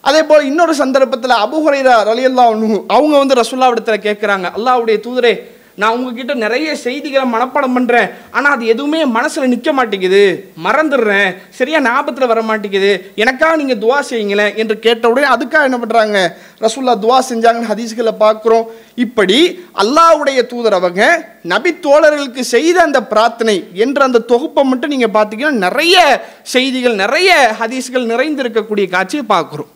அதே 0.01 0.24
போல் 0.24 0.45
இன்னொரு 0.45 0.75
சந்தர்ப்பத்தில் 0.75 1.41
அபுஹுரைரா 1.45 1.95
ரலியல்லா 2.12 2.45
அவங்க 2.88 3.17
வந்து 3.17 3.36
ரசூல்லாவிடத்தில் 3.41 4.05
கேட்குறாங்க 4.07 4.48
அல்லாவுடைய 4.57 5.00
தூதரே 5.07 5.33
நான் 5.80 5.94
உங்ககிட்ட 5.96 6.34
நிறைய 6.44 6.68
செய்திகளை 6.84 7.25
மனப்பாடம் 7.34 7.75
பண்ணுறேன் 7.78 8.10
ஆனால் 8.38 8.54
அது 8.56 8.66
எதுவுமே 8.74 9.00
மனசில் 9.18 9.51
நிற்க 9.54 9.70
மாட்டேங்குது. 9.78 10.24
மறந்துடுறேன். 10.66 11.30
சரியாக 11.60 11.86
ஞாபகத்தில் 11.88 12.32
வர 12.32 12.42
மாட்டேங்குது. 12.50 12.92
எனக்காக 13.24 13.56
நீங்கள் 13.62 13.82
துவா 13.84 14.00
செய்யுங்களேன் 14.10 14.56
என்று 14.62 14.78
கேட்டவுடனே 14.86 15.28
அதுக்காக 15.36 15.70
என்ன 15.70 15.80
பண்ணுறாங்க 15.84 16.20
ரசூல்லா 16.66 16.96
துவா 17.06 17.20
செஞ்சாங்கன்னு 17.32 17.72
ஹதீஸ்களை 17.74 18.16
பார்க்குறோம். 18.25 18.66
இப்படி 19.06 19.40
அல்லாஹ்வுடைய 19.84 20.40
தூதர் 20.54 20.80
அவங்க 20.80 21.04
நபி 21.54 21.72
தோழர்களுக்கு 21.86 22.44
செய்த 22.56 22.78
அந்த 22.88 23.00
பிரார்த்தனை 23.12 23.56
என்ற 23.86 24.00
அந்த 24.10 24.25
தொகுப்பை 24.32 24.63
மட்டும் 24.72 24.94
நீங்கள் 24.96 25.16
பார்த்தீங்கன்னா 25.18 25.63
நிறைய 25.68 25.96
செய்திகள் 26.56 27.01
நிறைய 27.04 27.30
ஹதீஸ்கள் 27.62 28.12
நிறைந்திருக்கக்கூடிய 28.13 28.88
காட்சியை 28.96 29.24
பார்க்குறோம். 29.36 29.70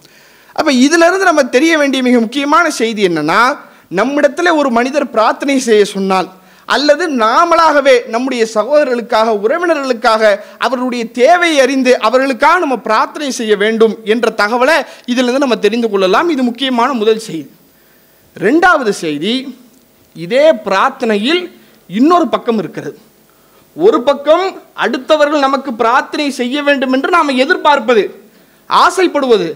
அப்போ 0.58 0.72
இதிலிருந்து 0.86 1.30
நம்ம 1.30 1.44
தெரிய 1.56 1.74
வேண்டிய 1.80 2.02
மிக 2.08 2.20
முக்கியமான 2.26 2.66
செய்தி 2.82 3.02
என்னென்னா 3.08 3.40
நம்மிடத்தில் 3.88 4.58
ஒரு 4.58 4.70
மனிதர் 4.72 5.10
பிரார்த்தனை 5.10 5.60
செய்ய 5.60 5.86
சொன்னால் 5.86 6.30
அல்லது 6.66 7.10
நாமளாகவே 7.10 8.08
நம்முடைய 8.08 8.48
சகோதரர்களுக்காக 8.54 9.34
உறவினர்களுக்காக 9.46 10.40
அவர்களுடைய 10.58 11.12
தேவையை 11.12 11.60
அறிந்து 11.60 12.00
அவர்களுக்காக 12.00 12.60
நம்ம 12.60 12.78
பிரார்த்தனை 12.78 13.32
செய்ய 13.32 13.58
வேண்டும் 13.58 13.96
என்ற 14.04 14.34
தகவலை 14.38 14.78
இதிலிருந்து 15.06 15.40
நம்ம 15.40 15.58
தெரிந்து 15.58 15.90
கொள்ளலாம். 15.90 16.30
இது 16.30 16.44
முக்கியமான 16.44 16.94
முதல் 16.94 17.20
செய்தி. 17.20 17.50
ரெண்டாவது 18.40 18.90
செய்தி 18.90 19.58
இதே 20.14 20.52
பிரார்த்தனையில் 20.52 21.52
இன்னொரு 21.88 22.28
பக்கம் 22.28 22.58
இருக்கிறது. 22.58 22.98
ஒரு 23.76 24.02
பக்கம் 24.02 24.62
அடுத்தவர்கள் 24.84 25.46
நமக்கு 25.48 25.74
பிரார்த்தனை 25.74 26.32
செய்ய 26.32 26.64
வேண்டும் 26.64 26.94
என்று 26.94 27.10
நாம் 27.10 27.28
எதிர்பார்ப்பது 27.28 28.04
ஆசைப்படுவது 28.70 29.50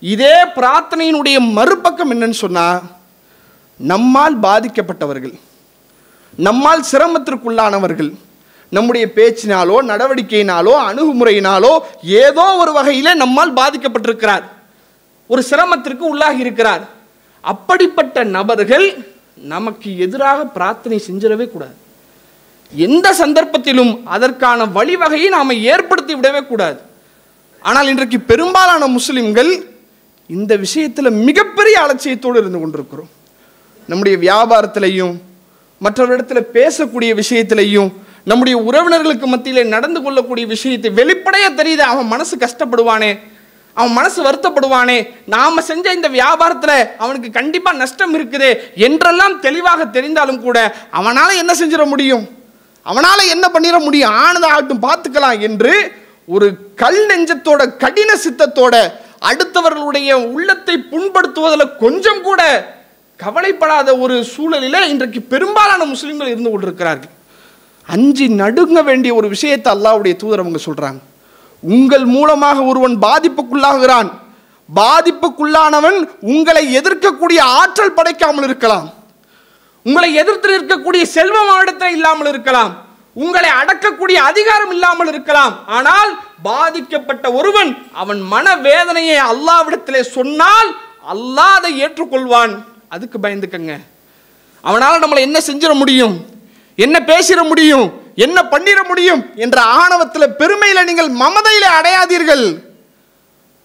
இதே 0.00 0.34
பிரார்த்தனையினுடைய 0.56 1.38
மறுபக்கம் 1.40 2.12
என்னன்னு 2.12 2.38
சொன்னால் 2.44 2.82
நம்மால் 3.90 4.36
பாதிக்கப்பட்டவர்கள் 4.40 5.34
நம்மால் 6.36 6.84
சிரமத்திற்குள்ளானவர்கள் 6.92 8.10
நம்முடைய 8.68 9.06
பேச்சினாலோ 9.16 9.76
நடவடிக்கையினாலோ 9.90 10.74
அணுகுமுறையினாலோ 10.88 11.72
ஏதோ 12.02 12.44
ஒரு 12.62 12.72
வகையில் 12.72 13.18
நம்மால் 13.22 13.54
பாதிக்கப்பட்டிருக்கிறார். 13.54 14.44
ஒரு 15.26 15.42
சிரமத்திற்கு 15.42 16.04
உள்ளாகி 16.12 16.38
இருக்கிறார். 16.38 16.84
அப்படிப்பட்ட 17.40 18.24
நபர்கள் 18.36 18.86
நமக்கு 19.54 19.98
எதிராக 19.98 20.44
பிரார்த்தனை 20.44 20.98
செஞ்சிடவே 21.08 21.46
கூடாது. 21.50 21.76
எந்த 22.72 23.06
சந்தர்ப்பத்திலும் 23.12 23.92
அதற்கான 24.04 24.66
வழிவகையை 24.66 25.28
நாம் 25.28 25.60
ஏற்படுத்தி 25.74 26.14
விடவே 26.14 26.46
கூடாது. 26.46 26.80
ஆனால் 27.60 27.86
இன்றைக்கு 27.86 28.20
பெரும்பாலான 28.20 28.86
முஸ்லிம்கள் 28.86 29.52
இந்த 30.26 30.56
விஷயத்தில் 30.56 31.18
மிகப்பெரிய 31.28 31.76
அலட்சியத்தோடு 31.84 32.40
இருந்து 32.42 32.60
கொண்டிருக்கிறோம். 32.60 33.10
நம்முடைய 33.86 34.16
வியாபாரத்திலையும் 34.26 35.14
மற்றவரிடத்தில் 35.84 36.50
பேசக்கூடிய 36.56 37.10
விஷயத்திலையும் 37.22 37.90
நம்முடைய 38.30 38.56
உறவினர்களுக்கு 38.68 39.26
மத்தியில் 39.26 39.72
நடந்து 39.74 40.02
கொள்ளக்கூடிய 40.02 40.46
விஷயத்தை 40.46 40.90
வெளிப்படையாக 40.90 41.62
தெரியுது. 41.62 41.84
அவன் 41.92 42.06
மனசு 42.06 42.36
கஷ்டப்படுவானே 42.36 43.18
அவன் 43.74 43.92
மனசு 43.92 44.18
வருத்தப்படுவானே. 44.24 45.08
நாம் 45.26 45.66
செஞ்ச 45.68 45.92
இந்த 45.92 46.08
வியாபாரத்தில் 46.08 46.76
அவனுக்கு 46.98 47.30
கண்டிப்பாக 47.30 47.76
நஷ்டம் 47.76 48.14
இருக்குது 48.18 48.50
என்றெல்லாம் 48.74 49.40
தெளிவாக 49.40 49.84
தெரிந்தாலும் 49.84 50.40
கூட 50.40 50.74
அவனால் 50.90 51.40
என்ன 51.42 51.52
செஞ்சிட 51.54 51.84
முடியும்? 51.84 52.24
அவனால் 52.82 53.30
என்ன 53.34 53.46
பண்ணிட 53.54 53.80
முடியும்? 53.80 54.14
ஆனதாகட்டும் 54.24 54.84
பார்த்துக்கலாம் 54.88 55.40
என்று 55.40 55.92
ஒரு 56.26 56.46
கல் 56.76 57.06
நெஞ்சத்தோட 57.06 57.76
கடின 57.76 58.10
சித்தத்தோட 58.24 58.74
அடுத்தவர்களுடைய 59.30 60.12
உள்ளத்தை 60.12 60.74
புண்படுத்துவதில் 60.90 61.76
கொஞ்சம் 61.76 62.22
கூட 62.22 62.42
கவலைப்படாத 63.20 63.88
ஒரு 64.04 64.14
சூழலில் 64.34 64.88
இன்றைக்கு 64.92 65.20
பெரும்பாலான 65.32 65.82
முஸ்லீம்கள் 65.92 66.32
இருந்து 66.32 66.50
கொண்டிருக்கிறார்கள். 66.52 67.12
அஞ்சு 67.88 68.26
நடுங்க 68.40 68.78
வேண்டிய 68.88 69.12
ஒரு 69.18 69.28
விஷயத்தை 69.34 69.68
அல்லாவுடைய 69.74 70.14
தூதர் 70.22 70.42
அவங்க 70.44 70.60
சொல்கிறாங்க 70.66 71.00
உங்கள் 71.62 72.06
மூலமாக 72.14 72.58
ஒருவன் 72.70 72.96
பாதிப்புக்குள்ளாகிறான். 73.06 74.08
பாதிப்புக்குள்ளானவன் 74.68 75.98
உங்களை 76.32 76.64
எதிர்க்கக்கூடிய 76.78 77.40
ஆற்றல் 77.60 77.96
படைக்காமல் 77.98 78.46
இருக்கலாம். 78.48 78.86
உங்களை 79.86 80.10
எதிர்த்து 80.22 80.56
இருக்கக்கூடிய 80.58 81.02
செல்வம் 81.16 81.52
அவரிடத்தில் 81.52 81.94
இல்லாமல் 81.98 82.30
இருக்கலாம். 82.32 82.72
உங்களை 83.22 83.50
அடக்கக்கூடிய 83.60 84.18
அதிகாரம் 84.30 84.72
இல்லாமல் 84.76 85.10
இருக்கலாம். 85.12 85.54
ஆனால் 85.76 86.10
பாதிக்கப்பட்ட 86.48 87.26
ஒருவன் 87.38 87.70
அவன் 88.02 88.20
மன 88.34 88.56
வேதனையை 88.68 89.18
அல்லாவிடத்திலே 89.30 90.02
சொன்னால் 90.16 90.70
அல்லாஹ் 91.14 91.56
அதை 91.58 91.72
ஏற்றுக்கொள்வான். 91.84 92.54
அதுக்கு 92.94 93.18
பயந்துக்கங்க. 93.24 93.74
அவனால் 94.68 95.02
நம்மளை 95.02 95.20
என்ன 95.28 95.38
செஞ்சிட 95.48 95.72
முடியும்? 95.82 96.14
என்ன 96.84 96.96
பேசிட 97.10 97.40
முடியும்? 97.50 97.86
என்ன 98.24 98.38
பண்ணிட 98.52 98.80
முடியும்? 98.90 99.22
என்ற 99.44 99.58
ஆணவத்தில் 99.80 100.34
பெருமையில் 100.40 100.86
நீங்கள் 100.88 101.10
மமதையில் 101.22 101.74
அடையாதீர்கள். 101.78 102.44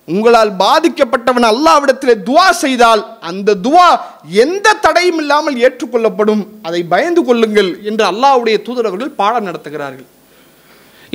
உங்களால் 0.07 0.51
பாதிக்கப்பட்டவன் 0.61 1.47
அல்லாவிடத்தில் 1.53 2.21
துவா 2.27 2.45
செய்தால் 2.63 3.01
அந்த 3.29 3.55
துவா 3.65 3.87
எந்த 4.43 4.75
தடையும் 4.85 5.19
இல்லாமல் 5.23 5.57
ஏற்றுக்கொள்ளப்படும். 5.65 6.43
அதை 6.67 6.81
பயந்து 6.93 7.21
கொள்ளுங்கள் 7.29 7.71
என்று 7.89 8.03
அல்லாஹ்வுடைய 8.11 8.57
தூதரவர்கள் 8.67 9.17
பாடம் 9.21 9.47
நடத்துகிறார்கள். 9.49 10.07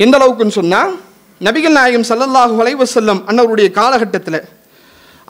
எந்த 0.03 0.13
அளவுக்குன்னு 0.19 0.59
சொன்னால் 0.59 0.93
நபிகள் 1.47 1.77
நாயகம் 1.77 2.07
சல்லல்லாஹு 2.09 2.53
வலைவசல்லம் 2.59 3.21
அன்னவருடைய 3.29 3.69
காலகட்டத்தில் 3.79 4.39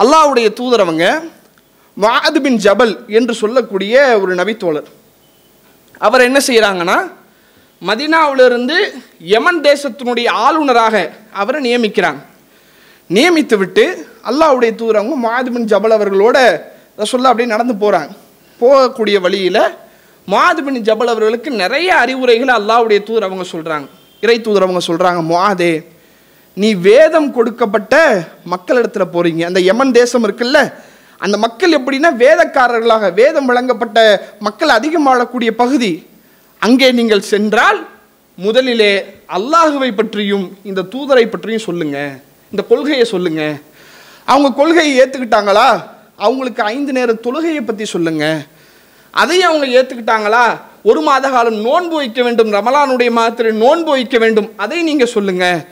அல்லாஹ்வுடைய 0.04 0.50
தூதரவங்க 0.60 1.06
மாது 1.98 2.40
பின் 2.42 2.60
ஜபல் 2.66 2.94
என்று 3.18 3.34
சொல்லக்கூடிய 3.42 3.94
ஒரு 4.22 4.34
நபித்தோழர். 4.36 4.88
அவர் 6.06 6.28
என்ன 6.30 6.40
செய்கிறாங்கன்னா 6.48 6.98
மதினாவிலிருந்து 7.82 8.78
யமன் 9.34 9.62
தேசத்தினுடைய 9.70 10.28
ஆளுநராக 10.46 10.96
அவரை 11.42 11.60
நியமிக்கிறாங்க. 11.68 12.22
நியமித்து 13.10 13.56
விட்டு 13.58 13.84
அல்லாவுடைய 14.30 14.72
தூரவங்க 14.82 15.16
மாது 15.28 15.50
பின் 15.52 15.70
ஜபல் 15.72 15.96
அவர்களோட 15.98 16.38
ரசோல்லா 17.02 17.32
அப்படியே 17.32 17.50
நடந்து 17.54 17.74
போகிறாங்க 17.74 18.12
போகக்கூடிய 18.62 19.18
வழியில் 19.26 19.64
மாது 20.28 20.62
பின் 20.64 20.86
ஜபல் 20.90 21.12
அவர்களுக்கு 21.14 21.50
நிறைய 21.64 21.90
அறிவுரைகளை 22.04 22.54
அல்லாஹ்வுடைய 22.60 23.00
தூதர் 23.04 23.28
அவங்க 23.28 23.46
சொல்கிறாங்க 23.54 23.88
இறை 24.24 24.38
தூதர் 24.42 24.66
அவங்க 24.66 24.82
சொல்கிறாங்க 24.90 25.22
மாதே 25.32 25.74
நீ 26.58 26.70
வேதம் 26.88 27.30
கொடுக்கப்பட்ட 27.32 27.96
மக்களிடத்தில் 28.54 29.14
போகிறீங்க 29.16 29.44
அந்த 29.50 29.62
யமன் 29.70 29.94
தேசம் 30.00 30.26
இருக்குல்ல 30.28 30.60
அந்த 31.18 31.38
மக்கள் 31.38 31.72
எப்படின்னா 31.72 32.10
வேதக்காரர்களாக 32.24 33.14
வேதம் 33.14 33.46
வழங்கப்பட்ட 33.46 33.98
மக்கள் 34.40 34.70
அதிகம் 34.70 35.08
வாழக்கூடிய 35.08 35.52
பகுதி. 35.52 36.08
அங்கே 36.60 36.92
நீங்கள் 36.92 37.22
சென்றால் 37.22 37.88
முதலிலே 38.36 39.06
அல்லாஹுவை 39.28 39.96
பற்றியும் 39.96 40.58
இந்த 40.64 40.82
தூதரை 40.82 41.26
பற்றியும் 41.30 41.66
சொல்லுங்க. 41.68 42.20
இந்த 42.52 42.64
கொள்கையை 42.64 43.06
சொல்லுங்க. 43.06 43.60
அவங்க 44.26 44.52
கொள்கையை 44.52 44.94
ஏற்றுக்கிட்டாங்களா 45.00 45.84
அவங்களுக்கு 46.18 46.64
ஐந்து 46.64 46.92
நேர 46.92 47.14
தொழுகையை 47.14 47.66
பற்றி 47.66 47.86
சொல்லுங்க. 47.86 48.46
அதையும் 49.12 49.50
அவங்க 49.50 49.68
ஏற்றுக்கிட்டாங்களா 49.80 50.46
ஒரு 50.82 51.02
மாத 51.02 51.30
காலம் 51.30 51.62
நோன்பு 51.62 51.96
வைக்க 51.96 52.24
வேண்டும். 52.24 52.54
ரமலானுடைய 52.54 53.12
மாதத்தில் 53.12 53.54
நோன்பு 53.54 53.92
வைக்க 53.92 54.18
வேண்டும். 54.18 54.52
அதை 54.58 54.82
நீங்கள் 54.82 55.08
சொல்லுங்கள் 55.08 55.66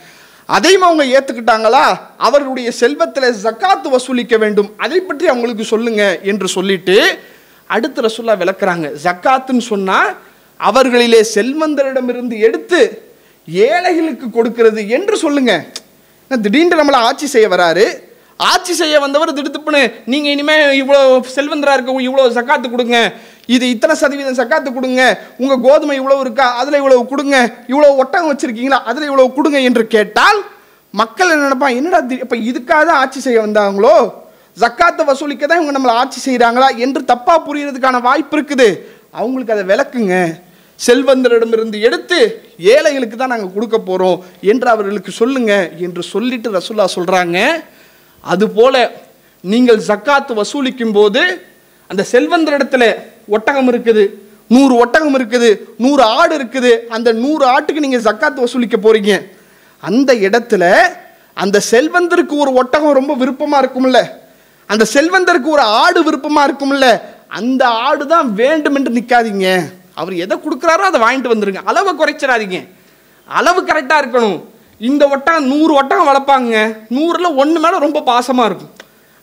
அதையும் 0.54 0.86
அவங்க 0.88 1.04
ஏற்றுக்கிட்டாங்களா 1.16 1.84
அவர்களுடைய 2.28 2.70
செல்வத்தில் 2.82 3.28
ஜக்காத்து 3.46 3.88
வசூலிக்க 3.96 4.36
வேண்டும். 4.44 4.70
அதை 4.86 5.00
பற்றி 5.10 5.26
அவங்களுக்கு 5.34 5.66
சொல்லுங்க 5.74 6.04
என்று 6.32 6.48
சொல்லிட்டு 6.56 6.98
அடுத்த 7.76 8.02
ரசுல்லா 8.06 8.36
விளக்குறாங்க. 8.42 8.88
ஜக்காத்துன்னு 9.06 9.66
சொன்னால் 9.72 10.12
அவர்களிலே 10.60 11.22
செல்வந்தரிடமிருந்து 11.36 12.38
எடுத்து 12.48 12.80
ஏழைகளுக்கு 13.68 14.28
கொடுக்கிறது 14.38 14.82
என்று 14.98 15.16
சொல்லுங்க. 15.26 15.54
திடீர்னு 16.32 16.80
நம்மளை 16.80 17.00
ஆட்சி 17.10 17.28
செய்ய 17.36 17.48
வராரு. 17.54 17.86
ஆட்சி 18.40 18.74
செய்ய 18.82 18.96
வந்தவர் 19.06 19.38
திடுத்துப்புன்னு 19.38 19.82
நீங்கள் 20.12 20.34
இனிமேல் 20.36 20.78
இவ்வளோ 20.82 21.02
செல்வந்தராக 21.38 21.76
இருக்க 21.78 22.10
இவ்வளோ 22.10 22.28
ஜக்காத்து 22.38 22.68
கொடுங்க. 22.70 23.00
இது 23.50 23.70
இத்தனை 23.70 23.96
சதவீதம் 23.96 24.36
சக்காத்து 24.36 24.74
கொடுங்க. 24.74 25.02
உங்க 25.38 25.70
கோதுமை 25.70 25.96
இவ்வளவு 25.96 26.22
இருக்கா? 26.22 26.56
அதுல 26.56 26.78
இவ்வளவு 26.78 27.06
கொடுங்க. 27.06 27.36
இவ்வளவு 27.68 27.96
ஒட்டகம் 27.96 28.34
வச்சிருக்கீங்களா? 28.34 28.84
அதுல 28.84 29.06
இவ்வளவு 29.06 29.34
கொடுங்க 29.34 29.60
என்று 29.60 29.88
கேட்டால் 29.88 30.40
மக்கள் 30.94 31.30
என்ன 31.30 31.44
நினைப்பான் 31.44 31.76
என்னடா 31.76 32.00
தி- 32.00 32.44
இதுக்காக 32.44 32.86
தான் 32.86 33.00
ஆட்சி 33.00 33.20
செய்ய 33.20 33.42
வந்தாங்களோ? 33.42 33.96
ஜக்காத்தை 34.58 35.06
வசூலிக்க 35.06 35.48
தான் 35.48 35.62
இவங்க 35.62 35.80
நம்மளை 35.80 35.94
ஆட்சி 35.94 36.20
செய்கிறாங்களா 36.26 36.78
என்று 36.78 37.06
தப்பா 37.06 37.44
புரியறதுக்கான 37.48 38.02
வாய்ப்பு 38.02 38.38
இருக்குது. 38.38 38.68
அவங்களுக்கு 39.12 39.54
அதை 39.54 39.76
விளக்குங்க. 39.76 40.16
செல்வந்தரிடமிருந்து 40.80 41.80
எடுத்து 41.80 42.18
ஏழைகளுக்கு 42.58 43.18
தான் 43.18 43.30
நாங்கள் 43.30 43.54
கொடுக்க 43.54 43.78
போகிறோம் 43.78 44.24
என்று 44.42 44.70
அவர்களுக்கு 44.70 45.12
சொல்லுங்க 45.12 45.72
என்று 45.78 46.04
சொல்லிட்டு 46.04 46.52
ரசுல்லா 46.52 46.86
சொல்கிறாங்க 46.96 47.38
அதுபோல 48.24 48.76
நீங்கள் 49.44 49.78
ஜக்காத்து 49.88 50.34
வசூலிக்கும் 50.34 50.92
போது 50.92 51.22
அந்த 51.90 52.06
செல்வந்தரிடத்துல 52.12 52.84
ஒட்டகம் 53.28 53.70
இருக்குது. 53.74 54.04
நூறு 54.48 54.76
ஒட்டகம் 54.76 55.16
இருக்குது. 55.20 55.50
நூறு 55.78 56.04
ஆடு 56.04 56.34
இருக்குது. 56.38 56.72
அந்த 56.90 57.12
நூறு 57.12 57.46
ஆட்டுக்கு 57.46 57.86
நீங்கள் 57.86 58.02
ஜக்காத் 58.02 58.44
வசூலிக்க 58.44 58.78
போகிறீங்க 58.78 59.14
அந்த 59.80 60.14
இடத்துல 60.14 60.64
அந்த 61.34 61.62
செல்வந்தருக்கு 61.72 62.36
ஒரு 62.38 62.54
ஒட்டகம் 62.54 62.94
ரொம்ப 62.94 63.14
விருப்பமாக 63.14 63.62
இருக்கும்ல. 63.64 64.00
அந்த 64.66 64.86
செல்வந்தருக்கு 64.94 65.50
ஒரு 65.56 65.62
ஆடு 65.62 66.04
விருப்பமாக 66.04 66.48
இருக்கும்ல. 66.48 67.02
அந்த 67.28 67.68
ஆடு 67.68 68.08
தான் 68.08 68.34
வேண்டும் 68.34 68.76
என்று 68.76 68.92
நிற்காதீங்க 68.98 69.72
அவர் 69.94 70.14
எதை 70.14 70.38
கொடுக்குறாரோ 70.38 70.86
அதை 70.90 71.02
வாங்கிட்டு 71.02 71.34
வந்துருங்க. 71.34 71.62
அளவை 71.64 71.94
குறைச்சிடாதீங்க. 71.94 72.68
அளவு 73.28 73.62
கரெக்டாக 73.62 74.02
இருக்கணும். 74.04 74.40
இந்த 74.80 75.08
ஒட்டகம் 75.08 75.46
நூறு 75.46 75.74
ஒட்டகம் 75.74 76.08
வளர்ப்பாங்க. 76.08 76.76
நூறில் 76.90 77.36
ஒன்று 77.36 77.60
மேலே 77.60 77.78
ரொம்ப 77.80 78.00
பாசமாக 78.00 78.46
இருக்கும். 78.46 78.72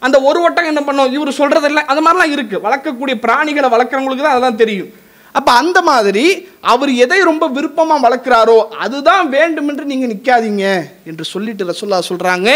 அந்த 0.07 0.17
ஒரு 0.29 0.39
ஒட்டகம் 0.47 0.73
என்ன 0.73 0.83
பண்ணும்? 0.87 1.13
இவர் 1.17 1.39
சொல்கிறதெல்லாம் 1.41 1.89
அது 1.93 2.01
மாதிரிலாம் 2.07 2.35
இருக்குது 2.37 2.65
வளர்க்கக்கூடிய 2.67 3.15
பிராணிகளை 3.25 3.69
வளர்க்குறவங்களுக்கு 3.75 4.25
தான் 4.27 4.37
அதெல்லாம் 4.37 4.61
தெரியும். 4.63 4.91
அப்போ 5.39 5.51
அந்த 5.63 5.79
மாதிரி 5.89 6.27
அவர் 6.73 6.91
எதை 7.05 7.19
ரொம்ப 7.31 7.45
விருப்பமாக 7.57 8.05
வளர்க்குறாரோ 8.07 8.59
அதுதான் 8.85 9.27
வேண்டும் 9.35 9.69
என்று 9.71 9.85
நீங்கள் 9.91 10.11
நிற்காதீங்க 10.13 10.65
என்று 11.11 11.25
சொல்லிட்டு 11.33 11.69
ரசுல்லா 11.71 11.99
சொல்கிறாங்க 12.11 12.49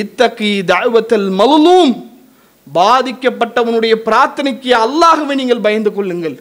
இத்தக்கு 0.00 0.50
தாழ்வத்தல் 0.72 1.28
மலுலும். 1.40 1.92
பாதிக்கப்பட்டவனுடைய 2.66 3.94
பிரார்த்தனைக்கு 4.08 4.70
அல்லாகவே 4.84 5.34
நீங்கள் 5.40 5.64
பயந்து 5.66 5.90
கொள்ளுங்கள். 5.96 6.36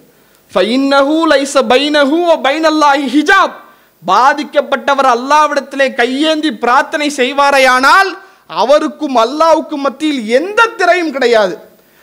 ஃபைன்னஹு 0.51 1.15
லைஸ 1.31 1.55
பைனஹு 1.73 2.19
பைனல்லாஹி 2.47 3.05
ஹிஜாப். 3.15 3.55
பாதிக்கப்பட்டவர் 4.03 5.09
அல்லாவிடத்திலே 5.15 5.87
கையேந்தி 5.99 6.49
பிரார்த்தனை 6.63 7.07
செய்வாரையானால் 7.19 8.09
அவருக்கும் 8.47 9.15
அல்லாவுக்கும் 9.23 9.85
மத்தியில் 9.85 10.27
எந்த 10.39 10.65
திரையும் 10.79 11.13
கிடையாது. 11.15 11.55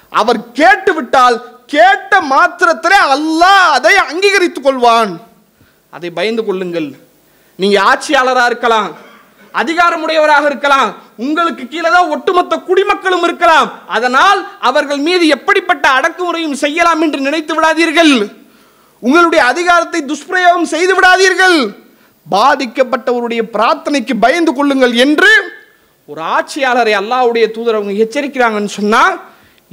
அவர் 0.09 0.41
கேட்டுவிட்டால் 0.61 1.37
கேட்ட 1.67 2.21
மாத்திரத்திலே 2.33 2.99
அல்லாஹ் 3.17 3.69
அதை 3.77 3.95
அங்கீகரித்துக் 4.09 4.67
கொள்வான். 4.67 5.13
அதை 5.97 6.11
பயந்து 6.19 6.45
கொள்ளுங்கள். 6.45 6.89
நீங்க 7.57 7.77
ஆட்சியாளராக 7.91 8.51
இருக்கலாம் 8.53 8.91
அதிகாரமுடையவராக 9.61 10.45
இருக்கலாம் 10.51 10.91
உங்களுக்கு 11.17 11.65
கீழே 11.69 11.91
தான் 11.91 12.11
ஒட்டுமொத்த 12.15 12.55
குடிமக்களும் 12.69 13.25
இருக்கலாம். 13.29 13.69
அதனால் 13.97 14.41
அவர்கள் 14.69 15.01
மீது 15.07 15.25
எப்படிப்பட்ட 15.37 15.87
அடக்குமுறையும் 15.97 16.57
செய்யலாம் 16.65 17.03
என்று 17.07 17.21
நினைத்து 17.27 17.55
விடாதீர்கள். 17.57 18.13
உங்களுடைய 19.01 19.43
அதிகாரத்தை 19.53 20.01
துஷ்பிரயோகம் 20.11 20.71
செய்து 20.75 20.95
விடாதீர்கள். 20.99 21.59
பாதிக்கப்பட்டவருடைய 22.37 23.43
பிரார்த்தனைக்கு 23.55 24.15
பயந்து 24.25 24.53
கொள்ளுங்கள் 24.55 24.95
என்று 25.07 25.31
ஒரு 26.11 26.23
ஆட்சியாளரை 26.37 26.93
அல்லாவுடைய 27.01 27.47
தூதர் 27.57 27.77
அவங்க 27.79 27.93
எச்சரிக்கிறாங்கன்னு 28.05 28.73
சொன்னால் 28.77 29.15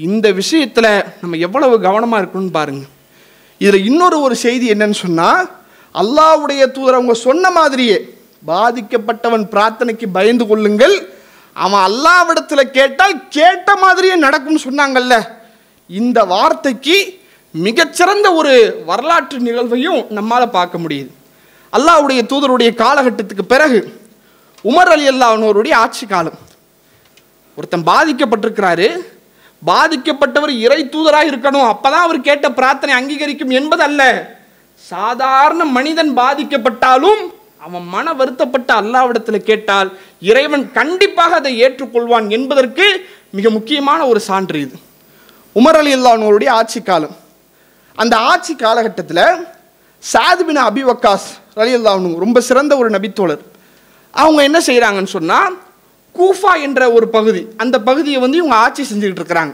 இந்த 0.08 0.27
விஷயத்தில் 0.39 0.89
நம்ம 1.22 1.38
எவ்வளவு 1.48 1.75
கவனமாக 1.86 2.20
இருக்கணும்னு 2.22 2.53
பாருங்க. 2.58 2.84
இதில் 3.62 3.86
இன்னொரு 3.89 4.17
ஒரு 4.25 4.36
செய்தி 4.44 4.67
என்னன்னு 4.74 4.98
சொன்னால் 5.03 5.41
அல்லாஹ்வுடைய 6.01 6.63
தூதர் 6.75 6.98
அவங்க 6.98 7.15
சொன்ன 7.27 7.51
மாதிரியே 7.58 7.98
பாதிக்கப்பட்டவன் 8.51 9.46
பிரார்த்தனைக்கு 9.53 10.08
பயந்து 10.17 10.48
கொள்ளுங்கள் 10.48 10.96
அவன் 11.65 11.84
அல்லாவிடத்தில் 11.89 12.74
கேட்டால் 12.77 13.17
கேட்ட 13.38 13.75
மாதிரியே 13.86 14.15
நடக்கும்னு 14.25 14.65
சொன்னாங்கல்ல. 14.67 15.15
இந்த 15.89 16.20
வார்த்தைக்கு 16.36 16.98
மிகச்சிறந்த 17.51 18.27
ஒரு 18.39 18.56
வரலாற்று 18.89 19.39
நிகழ்வையும் 19.48 20.01
நம்மால் 20.17 20.56
பார்க்க 20.58 20.84
முடியுது. 20.86 21.12
அல்லாவுடைய 21.74 22.22
தூதருடைய 22.32 22.72
காலகட்டத்துக்கு 22.84 23.46
பிறகு 23.53 23.79
உமர் 24.64 24.92
அலி 24.94 25.10
அல்லாஹனோருடைய 25.10 25.74
ஆட்சி 25.74 26.06
காலம். 26.06 26.38
ஒருத்தன் 27.56 27.84
பாதிக்கப்பட்டிருக்கிறாரு. 27.84 28.98
பாதிக்கப்பட்டவர் 29.66 30.60
இறை 30.60 30.90
தூதராக 30.92 31.30
இருக்கணும். 31.32 31.74
அப்பதான் 31.74 32.06
அவர் 32.06 32.22
கேட்ட 32.22 32.52
பிரார்த்தனை 32.52 32.96
அங்கீகரிக்கும் 32.96 33.50
என்பது 33.50 33.84
அல்ல 33.84 34.36
சாதாரண 34.76 35.66
மனிதன் 35.66 36.18
பாதிக்கப்பட்டாலும் 36.18 37.22
அவன் 37.60 37.86
மன 37.86 38.13
வருத்தப்பட்ட 38.13 38.74
அல்லாவிடத்தில் 38.74 39.38
கேட்டால் 39.38 39.98
இறைவன் 40.20 40.72
கண்டிப்பாக 40.72 41.36
அதை 41.36 41.62
ஏற்றுக்கொள்வான் 41.62 42.30
என்பதற்கு 42.30 43.10
மிக 43.30 43.50
முக்கியமான 43.50 44.08
ஒரு 44.08 44.20
சான்று 44.20 44.60
இது. 44.60 44.76
உமர் 45.56 45.78
அலி 45.78 45.96
அல்லாஹனோருடைய 45.96 46.50
ஆட்சி 46.50 46.82
காலம். 46.82 47.15
அந்த 47.96 48.17
ஆட்சி 48.17 48.56
காலகட்டத்தில் 48.56 49.46
சாது 50.13 50.43
அபிவக்காஸ் 50.70 51.30
அலி 51.56 51.76
அல்லாஹ்னு 51.76 52.17
ரொம்ப 52.17 52.39
சிறந்த 52.39 52.78
ஒரு 52.78 52.89
நபித்தோழர். 52.89 53.56
அவங்க 54.13 54.43
என்ன 54.43 54.60
செய்கிறாங்கன்னு 54.60 55.15
சொன்னால் 55.17 55.56
கூஃபா 56.15 56.62
என்ற 56.62 56.91
ஒரு 56.91 57.08
பகுதி 57.10 57.48
அந்த 57.58 57.82
பகுதியை 57.82 58.20
வந்து 58.20 58.38
இவங்க 58.38 58.56
ஆட்சி 58.56 58.84
செஞ்சுக்கிட்டு 58.84 59.22
இருக்கிறாங்க. 59.22 59.54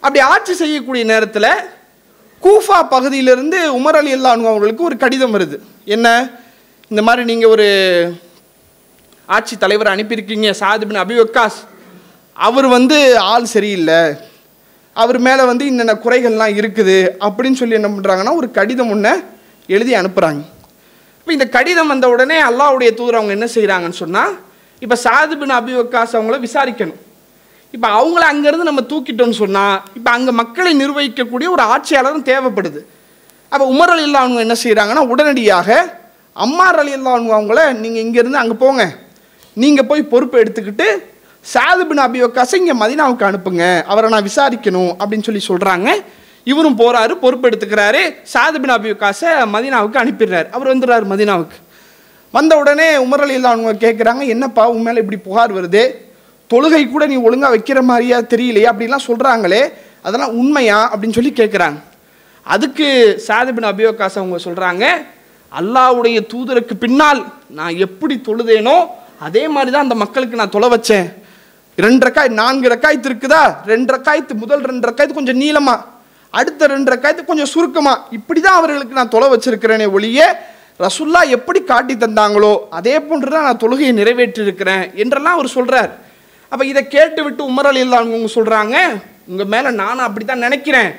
அப்படி 0.00 0.20
ஆட்சி 0.20 0.54
செய்யக்கூடிய 0.54 1.04
நேரத்தில் 1.04 1.50
கூஃபா 2.42 2.88
பகுதியிலிருந்து 2.88 3.58
உமர் 3.78 3.98
அலி 4.00 4.14
அல்லாஹ் 4.14 4.32
அவங்களுக்கு 4.32 4.84
ஒரு 4.84 4.96
கடிதம் 4.96 5.34
வருது. 5.34 5.58
என்ன? 5.84 6.30
இந்த 6.88 7.02
மாதிரி 7.02 7.24
நீங்கள் 7.24 7.48
ஒரு 7.48 7.66
ஆட்சி 9.26 9.56
தலைவர் 9.56 9.92
அனுப்பியிருக்கீங்க 9.94 10.50
சாதிபின் 10.50 11.02
அபிவக்காஸ் 11.04 11.58
அவர் 12.32 12.66
வந்து 12.66 13.18
ஆள் 13.18 13.44
சரியில்லை. 13.44 14.00
அவர் 14.92 15.18
மேலே 15.18 15.42
வந்து 15.42 15.64
இன்னென்ன 15.66 15.94
குறைகள்லாம் 16.04 16.56
இருக்குது 16.60 16.98
அப்படின்னு 17.20 17.52
சொல்லி 17.52 17.74
என்ன 17.74 17.88
பண்ணுறாங்கன்னா 17.88 18.34
ஒரு 18.34 18.50
கடிதம் 18.50 18.90
ஒன்று 18.90 19.24
எழுதி 19.66 19.94
அனுப்புகிறாங்க 19.94 20.42
இப்போ 21.24 21.34
இந்த 21.36 21.46
கடிதம் 21.52 21.90
வந்த 21.92 22.06
உடனே 22.12 22.38
அல்லாவுடைய 22.46 22.90
தூதர் 22.96 23.16
அவங்க 23.18 23.32
என்ன 23.36 23.46
செய்கிறாங்கன்னு 23.52 23.98
சொன்னால் 24.00 24.32
இப்போ 24.82 24.96
சாதுபின் 25.02 25.54
அபிவக்காஸ் 25.58 26.14
அவங்கள 26.16 26.36
விசாரிக்கணும். 26.42 26.98
இப்போ 27.74 27.88
அவங்கள 27.98 28.24
அங்கேருந்து 28.32 28.66
நம்ம 28.68 28.82
தூக்கிட்டோம்னு 28.90 29.36
சொன்னால் 29.42 29.76
இப்போ 29.98 30.10
அங்கே 30.16 30.32
மக்களை 30.40 30.72
நிர்வகிக்கக்கூடிய 30.80 31.48
ஒரு 31.54 31.64
ஆட்சியாளரும் 31.74 32.26
தேவைப்படுது. 32.30 32.80
அப்போ 33.52 33.64
உமர் 33.72 33.92
அலி 33.94 34.04
அவங்க 34.24 34.40
என்ன 34.46 34.56
செய்கிறாங்கன்னா 34.64 35.04
உடனடியாக 35.12 35.78
அம்மார் 36.36 36.80
அலி 36.82 36.92
அவங்கள 37.36 37.58
நீங்கள் 37.82 38.04
இங்கேருந்து 38.06 38.42
அங்கே 38.42 38.56
போங்க. 38.64 38.84
நீங்கள் 39.56 39.88
போய் 39.92 40.10
பொறுப்பு 40.12 40.42
எடுத்துக்கிட்டு 40.42 40.88
சாதுபின் 41.44 42.04
அபிவக்காசை 42.08 42.60
இங்கே 42.62 42.76
மதினாவுக்கு 42.82 43.28
அனுப்புங்க. 43.30 43.64
அவரை 43.92 44.10
நான் 44.16 44.28
விசாரிக்கணும். 44.30 44.92
அப்படின்னு 45.00 45.28
சொல்லி 45.30 45.44
சொல்கிறாங்க 45.50 45.88
இவரும் 46.50 46.78
போகிறாரு 46.78 47.12
பொறுப்பு 47.24 47.48
எடுத்துக்கிறாரு. 47.48 48.02
அபி 48.76 48.96
காசை 49.02 49.30
மதினாவுக்கு 49.54 50.00
அனுப்பிடுறாரு. 50.02 50.48
அவர் 50.56 50.72
வந்துடுறாரு 50.72 51.06
மதினாவுக்கு. 51.12 51.58
வந்த 52.34 52.52
உடனே 52.62 52.88
உமர் 53.04 53.22
அலி 53.24 53.34
அவங்க 53.52 53.72
கேட்குறாங்க 53.84 54.22
என்னப்பா 54.34 54.62
உன் 54.74 54.84
மேலே 54.86 55.02
இப்படி 55.02 55.18
புகார் 55.26 55.52
வருது? 55.58 55.82
தொழுகை 56.50 56.80
கூட 56.90 57.04
நீ 57.06 57.16
ஒழுங்காக 57.26 57.52
வைக்கிற 57.56 57.80
மாதிரியா 57.90 58.18
தெரியலையா? 58.32 58.70
அப்படிலாம் 58.72 59.06
சொல்கிறாங்களே 59.08 59.62
அதெல்லாம் 60.06 60.34
உண்மையா 60.40 60.78
அப்படின்னு 60.92 61.16
சொல்லி 61.18 61.32
கேட்குறாங்க 61.36 61.78
அதுக்கு 62.54 62.86
சாதிபின் 63.26 63.68
அபியோகாஸ் 63.70 64.18
அவங்க 64.20 64.38
சொல்கிறாங்க 64.46 64.84
அல்லாஹ்வுடைய 65.52 66.18
தூதருக்கு 66.32 66.74
பின்னால் 66.84 67.20
நான் 67.58 67.80
எப்படி 67.86 68.14
தொழுதேனோ 68.28 68.76
அதே 69.26 69.42
மாதிரி 69.54 69.70
தான் 69.72 69.86
அந்த 69.86 69.94
மக்களுக்கு 69.94 70.40
நான் 70.40 70.54
தொலை 70.56 70.68
வச்சேன். 70.68 71.06
ரெண்டு 71.78 72.06
ரக்காய் 72.06 72.28
நான்கு 72.40 72.72
ரக்காயத்து 72.74 73.08
இருக்குதா? 73.10 73.42
ரெண்டு 73.72 73.90
ரக்காயத்து 73.96 74.34
முதல் 74.42 74.62
ரெண்டு 74.70 74.88
ரக்காயத்து 74.88 75.18
கொஞ்சம் 75.20 75.36
நீளமாக 75.36 75.80
அடுத்த 76.40 76.66
ரெண்டு 76.74 76.92
ரக்காயத்து 76.94 77.30
கொஞ்சம் 77.30 77.52
சுருக்கமாக 77.54 78.14
இப்படி 78.18 78.40
தான் 78.46 78.58
அவர்களுக்கு 78.60 78.98
நான் 79.00 79.14
தொலை 79.14 79.28
வச்சிருக்கிறேனே 79.34 79.88
ஒழிய 79.98 80.28
ரசுல்லா 80.84 81.20
எப்படி 81.36 81.60
காட்டி 81.72 81.94
தந்தாங்களோ 82.04 82.52
அதே 82.78 82.94
போன்று 83.08 83.34
தான் 83.34 83.48
நான் 83.48 83.62
தொழுகையை 83.64 83.92
நிறைவேற்றிருக்கிறேன் 84.00 84.84
என்றெல்லாம் 85.02 85.36
அவர் 85.38 85.56
சொல்கிறார் 85.56 85.92
அப்போ 86.52 86.64
இதை 86.70 86.82
கேட்டு 86.94 87.20
விட்டு 87.26 87.42
உமர் 87.50 87.68
அலி 87.70 87.82
அவங்க 87.98 88.30
சொல்கிறாங்க 88.38 88.76
உங்கள் 89.30 89.50
மேலே 89.52 89.70
நானும் 89.82 90.06
அப்படி 90.06 90.24
தான் 90.24 90.44
நினைக்கிறேன். 90.46 90.90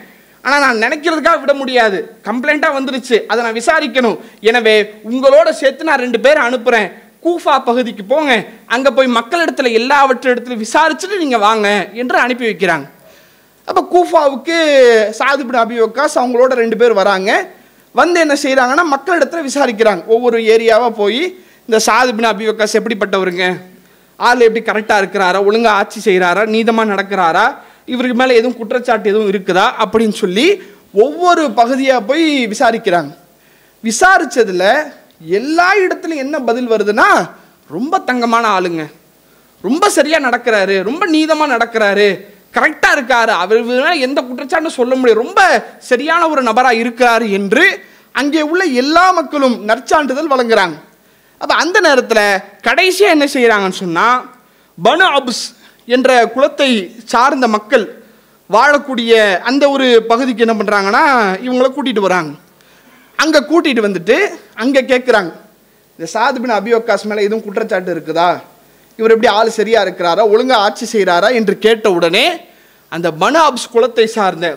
ஆனால் 0.44 0.64
நான் 0.64 0.82
நினைக்கிறதுக்காக 0.86 1.40
விட 1.42 1.54
முடியாது. 1.60 1.98
கம்ப்ளைண்ட்டாக 2.28 2.76
வந்துருச்சு. 2.78 3.18
அதை 3.32 3.40
நான் 3.46 3.58
விசாரிக்கணும். 3.60 4.18
எனவே 4.50 4.76
உங்களோட 5.10 5.48
சேர்த்து 5.60 5.90
நான் 5.90 6.04
ரெண்டு 6.06 6.20
பேரை 6.26 6.42
அனுப்புகிறேன் 6.48 6.88
கூஃபா 7.26 7.54
பகுதிக்கு 7.70 8.04
போங்க. 8.14 8.34
அங்கே 8.76 8.92
போய் 8.98 9.16
மக்களிடத்தில் 9.20 9.78
எல்லாவற்றிடத்துலையும் 9.80 10.66
விசாரிச்சுட்டு 10.66 11.22
நீங்கள் 11.24 11.44
வாங்க 11.48 11.68
என்று 12.02 12.18
அனுப்பி 12.26 12.46
வைக்கிறாங்க. 12.50 12.86
அப்போ 13.66 13.82
கூஃபாவுக்கு 13.94 14.58
சாது 15.20 15.44
பின் 15.50 15.62
அபி 15.62 15.76
அவங்களோட 16.16 16.54
ரெண்டு 16.62 16.78
பேர் 16.78 16.94
வராங்க. 16.94 17.48
வந்து 17.92 18.20
என்ன 18.20 18.36
செய்கிறாங்கன்னா 18.44 18.84
மக்களிடத்துல 18.94 19.48
விசாரிக்கிறாங்க. 19.50 20.06
ஒவ்வொரு 20.06 20.38
ஏரியாவாக 20.40 20.90
போய் 20.90 21.22
இந்த 21.68 21.84
சாது 21.86 22.12
பின் 22.16 22.32
எப்படிப்பட்டவருங்க? 22.80 23.60
ஆள் 24.16 24.40
எப்படி 24.40 24.66
கரெக்டாக 24.66 25.02
இருக்கிறாரா? 25.02 25.46
ஒழுங்காக 25.46 25.76
ஆட்சி 25.76 26.00
செய்கிறாரா 26.06 26.44
நீதமாக 26.56 26.92
நடக்கிறாரா? 26.94 27.56
இவருக்கு 27.86 28.18
மேலே 28.18 28.34
எதுவும் 28.36 28.58
குற்றச்சாட்டு 28.58 29.10
எதுவும் 29.10 29.32
இருக்குதா? 29.32 29.66
அப்படின்னு 29.86 30.14
சொல்லி 30.14 30.62
ஒவ்வொரு 30.94 31.52
பகுதியாக 31.52 32.02
போய் 32.02 32.48
விசாரிக்கிறாங்க. 32.48 33.16
விசாரித்ததில் 33.84 34.70
எல்லா 35.20 35.74
இடத்துலையும் 35.76 36.24
என்ன 36.26 36.40
பதில் 36.40 36.70
வருதுன்னா 36.70 37.30
ரொம்ப 37.70 38.00
தங்கமான 38.00 38.60
ஆளுங்க. 38.60 38.86
ரொம்ப 39.62 39.90
சரியாக 39.90 40.28
நடக்கிறாரு. 40.28 40.84
ரொம்ப 40.84 41.08
நீதமாக 41.08 41.54
நடக்கிறாரு. 41.56 42.34
கரெக்டாக 42.58 42.96
இருக்கார். 42.98 43.32
அவர் 43.44 44.04
எந்த 44.08 44.20
குற்றச்சாட்டும் 44.28 44.78
சொல்ல 44.80 44.94
முடியும் 45.00 45.22
ரொம்ப 45.24 45.42
சரியான 45.90 46.22
ஒரு 46.34 46.42
நபராக 46.50 46.82
இருக்கிறார் 46.84 47.26
என்று 47.40 47.66
அங்கே 48.22 48.42
உள்ள 48.52 48.64
எல்லா 48.82 49.06
மக்களும் 49.20 49.56
நற்சான்றிதழ் 49.70 50.34
வழங்குறாங்க. 50.34 50.78
அப்போ 51.42 51.54
அந்த 51.64 51.78
நேரத்தில் 51.88 52.42
கடைசியாக 52.68 53.16
என்ன 53.16 53.26
செய்கிறாங்கன்னு 53.36 53.82
சொன்னால் 53.84 54.20
பனு 54.78 55.06
அபுஸ் 55.18 55.46
என்ற 55.96 56.10
குலத்தை 56.36 56.70
சார்ந்த 57.14 57.48
மக்கள் 57.56 57.86
வாழக்கூடிய 58.56 59.14
அந்த 59.50 59.64
ஒரு 59.76 59.86
பகுதிக்கு 60.12 60.44
என்ன 60.46 60.56
பண்ணுறாங்கன்னா 60.58 61.04
இவங்கள 61.46 61.68
கூட்டிகிட்டு 61.76 62.08
வராங்க. 62.08 62.32
அங்கே 63.24 63.40
கூட்டிகிட்டு 63.50 63.86
வந்துட்டு 63.88 64.18
அங்கே 64.64 64.82
கேட்குறாங்க 64.92 65.32
இந்த 65.98 66.08
சாதுபின் 66.14 66.58
அபியோகாஸ் 66.60 67.08
மேலே 67.10 67.26
எதுவும் 67.28 67.46
குற்றச்சாட்டு 67.46 67.94
இருக்குதா? 67.96 68.30
இவர் 69.00 69.14
எப்படி 69.16 69.30
ஆள் 69.38 69.58
சரியாக 69.60 69.86
இருக்கிறாரா 69.86 70.24
ஒழுங்கா 70.34 70.58
ஆட்சி 70.66 70.86
செய்கிறாரா 70.94 71.30
என்று 71.40 71.56
கேட்ட 71.66 71.88
உடனே 71.98 72.26
அந்த 72.92 73.08
பனு 73.22 73.40
அப்ஸ் 73.48 73.72
குலத்தை 73.74 74.08
சார்ந்த 74.18 74.50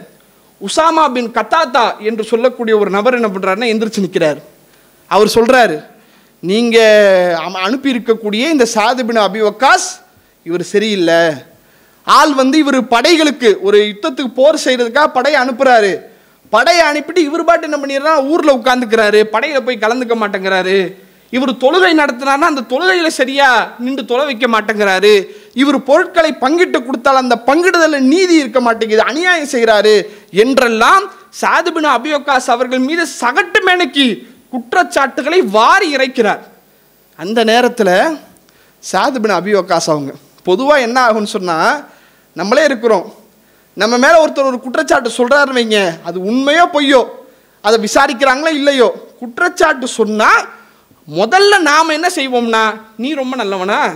உசாமா 0.60 1.04
பின் 1.16 1.30
கத்தாத்தா 1.36 1.84
என்று 2.08 2.22
சொல்லக்கூடிய 2.30 2.74
ஒரு 2.82 2.90
நபர் 2.96 3.16
என்ன 3.18 3.28
பண்ணுறாருன்னா 3.34 3.70
எந்திரிச்சு 3.72 4.04
நிற்கிறார் 4.04 4.40
அவர் 5.10 5.34
சொல்கிறாரு 5.36 5.76
நீங்கள் 6.42 7.58
அனுப்பி 7.66 7.94
இருக்கக்கூடிய 7.94 8.42
இந்த 8.54 8.66
சாதுபின் 8.74 9.20
அபிவக்காஸ் 9.26 9.88
இவர் 10.46 10.64
சரியில்லை. 10.72 11.20
ஆள் 12.06 12.32
வந்து 12.40 12.56
இவர் 12.64 12.78
படைகளுக்கு 12.92 13.50
ஒரு 13.68 13.78
யுத்தத்துக்கு 13.90 14.32
போர் 14.40 14.64
செய்கிறதுக்காக 14.64 15.08
படையை 15.16 15.38
அனுப்புகிறாரு 15.42 15.92
படையை 16.52 16.82
அனுப்பிட்டு 16.90 17.22
இவர் 17.28 17.48
பாட்டு 17.48 17.66
என்ன 17.68 17.78
பண்ணிடுறா 17.80 18.12
ஊரில் 18.32 18.56
உட்காந்துக்கிறாரு 18.58 19.20
படையில் 19.34 19.64
போய் 19.66 19.82
கலந்துக்க 19.84 20.14
மாட்டேங்கிறாரு. 20.22 20.78
இவர் 21.36 21.52
தொழுகை 21.62 21.90
நடத்தினார்னா 22.00 22.46
அந்த 22.52 22.64
தொழுகையில் 22.72 23.16
சரியாக 23.18 23.66
நின்று 23.84 24.02
தொலை 24.10 24.24
வைக்க 24.28 24.46
மாட்டேங்கிறாரு. 24.54 25.12
இவர் 25.62 25.78
பொருட்களை 25.88 26.30
பங்கிட்டு 26.44 26.78
கொடுத்தால் 26.86 27.20
அந்த 27.22 27.36
பங்கிடுதலில் 27.48 28.08
நீதி 28.12 28.34
இருக்க 28.42 28.60
மாட்டேங்குது 28.66 29.02
அநியாயம் 29.10 29.52
செய்கிறாரு 29.54 29.94
என்றெல்லாம் 30.44 31.04
சாதுபின் 31.40 31.90
அபியோகாஸ் 31.96 32.48
அவர்கள் 32.54 32.86
மீது 32.88 33.04
சகட்டு 33.20 33.60
மேனக்கி 33.68 34.06
குற்றச்சாட்டுகளை 34.54 35.40
வாரி 35.58 35.88
இறைக்கிறார். 35.96 36.42
அந்த 37.18 37.38
நேரத்தில் 37.52 37.94
சாதுபின் 38.82 39.38
அபியோகாஸ் 39.40 39.90
அவங்க 39.94 40.12
பொதுவாக 40.48 40.84
என்ன 40.86 40.98
ஆகும்னு 41.06 41.34
சொன்னால் 41.36 41.78
நம்மளே 42.36 42.64
இருக்கிறோம். 42.70 43.06
நம்ம 43.80 43.94
மேலே 44.04 44.16
ஒருத்தர் 44.22 44.50
ஒரு 44.50 44.58
குற்றச்சாட்டு 44.66 45.10
சொல்கிறாருன்னு 45.16 45.58
வைங்க 45.58 45.80
அது 46.08 46.18
உண்மையோ 46.30 46.64
பொய்யோ 46.74 47.02
அதை 47.64 47.76
விசாரிக்கிறாங்களோ 47.84 48.50
இல்லையோ 48.60 48.88
குற்றச்சாட்டு 49.20 49.86
சொன்னால் 50.00 50.42
முதல்ல 51.14 51.58
நாம் 51.58 51.88
என்ன 51.88 52.08
செய்வோம்னா 52.14 52.80
நீ 52.96 53.14
ரொம்ப 53.14 53.36
நல்லவனா? 53.36 53.94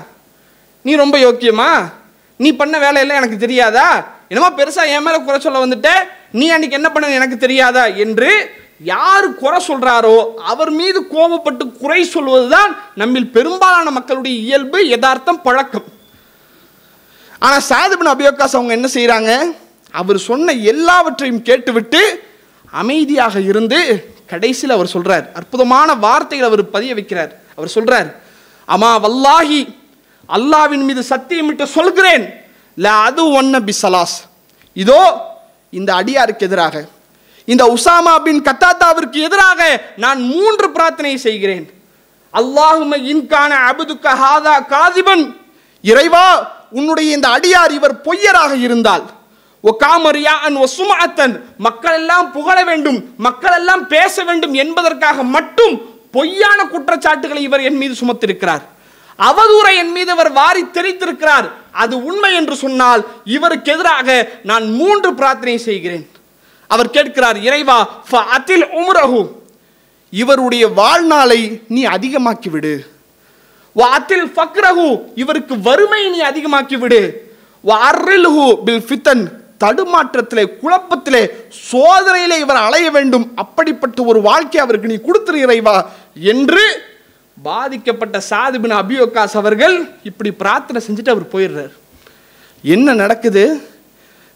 நீ 0.83 0.95
ரொம்ப 0.95 1.19
யோக்கியமா? 1.19 1.91
நீ 2.37 2.53
பண்ண 2.53 2.79
வேலையெல்லாம் 2.79 3.17
எனக்கு 3.17 3.37
தெரியாதா? 3.37 4.05
என்னமோ 4.29 4.57
பெருசாக 4.57 4.87
என் 4.87 5.03
மேலே 5.03 5.23
குறை 5.23 5.41
சொல்ல 5.41 5.67
வந்துட்ட 5.67 5.91
நீ 6.33 6.49
அன்னைக்கு 6.49 6.77
என்ன 6.77 6.91
பண்ண 6.91 7.11
எனக்கு 7.11 7.37
தெரியாதா? 7.37 7.87
என்று 7.87 8.55
யார் 8.79 9.35
குறை 9.35 9.67
சொல்கிறாரோ 9.69 10.35
அவர் 10.35 10.71
மீது 10.71 11.03
கோபப்பட்டு 11.03 11.73
குறை 11.73 12.05
சொல்வதுதான் 12.05 12.77
நம்மில் 12.95 13.31
பெரும்பாலான 13.31 13.91
மக்களுடைய 13.91 14.39
இயல்பு 14.39 14.89
யதார்த்தம் 14.89 15.43
பழக்கம். 15.43 15.85
ஆனால் 17.39 17.67
சாதுபின் 17.69 18.13
அபியோகாஸ் 18.15 18.57
அவங்க 18.59 18.73
என்ன 18.73 18.89
செய்கிறாங்க 18.95 19.55
அவர் 19.91 20.19
சொன்ன 20.19 20.53
எல்லாவற்றையும் 20.53 21.43
கேட்டுவிட்டு 21.43 22.23
அமைதியாக 22.71 23.41
இருந்து 23.41 23.81
கடைசியில் 24.33 24.77
அவர் 24.77 24.93
சொல்கிறார் 24.95 25.25
அற்புதமான 25.39 25.89
வார்த்தைகள் 26.05 26.49
அவர் 26.51 26.63
பதிய 26.75 26.93
வைக்கிறார். 26.99 27.33
அவர் 27.57 27.75
சொல்கிறார் 27.77 28.09
அம்மா 28.75 28.93
வல்லாஹி 29.05 29.61
அல்லாவின் 30.29 30.85
மீது 30.89 31.03
சத்தியமிட்டு 31.13 31.65
சொல்கிறேன். 31.79 32.25
ல 32.79 32.87
அது 33.07 33.23
ஒன்ன 33.39 33.55
பிசலாஸ் 33.69 34.17
இதோ 34.83 35.03
இந்த 35.79 35.91
அடியாருக்கு 36.01 36.47
எதிராக 36.49 36.77
இந்த 37.49 37.65
உசாமா 37.77 38.15
பின் 38.27 38.41
கத்தாத்தாவிற்கு 38.49 39.19
எதிராக 39.29 39.61
நான் 40.05 40.21
மூன்று 40.33 40.67
பிரார்த்தனை 40.77 41.15
செய்கிறேன். 41.27 41.67
அல்லாஹும 42.35 42.93
இன்கான 43.13 43.53
அபுதுக்க 43.71 44.07
ஹாதா 44.23 44.55
காதிபன். 44.75 45.25
இறைவா 45.85 46.27
உன்னுடைய 46.79 47.09
இந்த 47.17 47.29
அடியார் 47.37 47.73
இவர் 47.79 47.95
பொய்யராக 48.07 48.53
இருந்தால் 48.67 49.05
அன் 49.65 51.45
மக்கள் 51.59 51.95
எல்லாம் 51.95 52.33
புகழ 52.33 52.65
வேண்டும் 52.65 53.15
மக்கள் 53.17 53.53
எல்லாம் 53.53 53.87
பேச 53.87 54.25
வேண்டும் 54.25 54.55
என்பதற்காக 54.55 55.23
மட்டும் 55.23 55.75
பொய்யான 56.11 56.65
குற்றச்சாட்டுகளை 56.65 57.43
இவர் 57.43 57.61
என் 57.61 57.77
மீது 57.77 57.95
சுமத்திருக்கிறார். 58.01 58.63
அவதூறை 59.19 59.75
என் 59.77 59.93
மீது 59.93 60.11
அவர் 60.11 60.33
வாரி 60.33 60.63
தெரித்திருக்கிறார் 60.63 61.51
அது 61.73 62.05
உண்மை 62.05 62.35
என்று 62.35 62.57
சொன்னால் 62.57 63.07
இவருக்கு 63.25 63.73
எதிராக 63.73 64.29
நான் 64.43 64.73
மூன்று 64.73 65.15
பிரார்த்தனை 65.15 65.59
செய்கிறேன். 65.59 66.11
அவர் 66.67 66.91
கேட்கிறார் 66.91 67.39
இறைவா 67.39 67.79
அதில் 68.11 68.67
உம்ரஹு. 68.67 69.29
இவருடைய 70.11 70.69
வாழ்நாளை 70.69 71.61
நீ 71.69 71.87
அதிகமாக்கி 71.87 72.51
விடு 72.51 72.87
அதில் 73.75 74.33
ஃபக்ரஹு. 74.37 74.89
இவருக்கு 75.15 75.61
வறுமை 75.61 76.09
நீ 76.09 76.21
அதிகமாக்கி 76.21 76.79
விடு 76.79 77.31
அர்ரில்ஹு 77.67 78.63
பில் 78.65 78.85
ஃபித்தன். 78.89 79.23
தடுமாற்றத்திலே 79.63 80.45
குழப்பத்திலே 80.63 81.23
சோதனையிலே 81.71 82.37
இவர் 82.45 82.65
அலைய 82.67 82.87
வேண்டும். 82.97 83.27
அப்படிப்பட்ட 83.43 84.05
ஒரு 84.13 84.21
வாழ்க்கை 84.29 84.61
அவருக்கு 84.65 84.93
நீ 84.93 84.99
கொடுத்துரு 85.09 85.39
இறைவா 85.47 85.77
என்று 86.33 86.65
பாதிக்கப்பட்ட 87.37 88.17
சாதிபின் 88.31 88.75
அபியோகாஸ் 88.81 89.37
அவர்கள் 89.41 89.77
இப்படி 90.11 90.31
பிரார்த்தனை 90.43 90.81
செஞ்சுட்டு 90.87 91.15
அவர் 91.15 91.33
போயிடுறார். 91.35 91.73
என்ன 92.75 92.95
நடக்குது? 93.03 93.45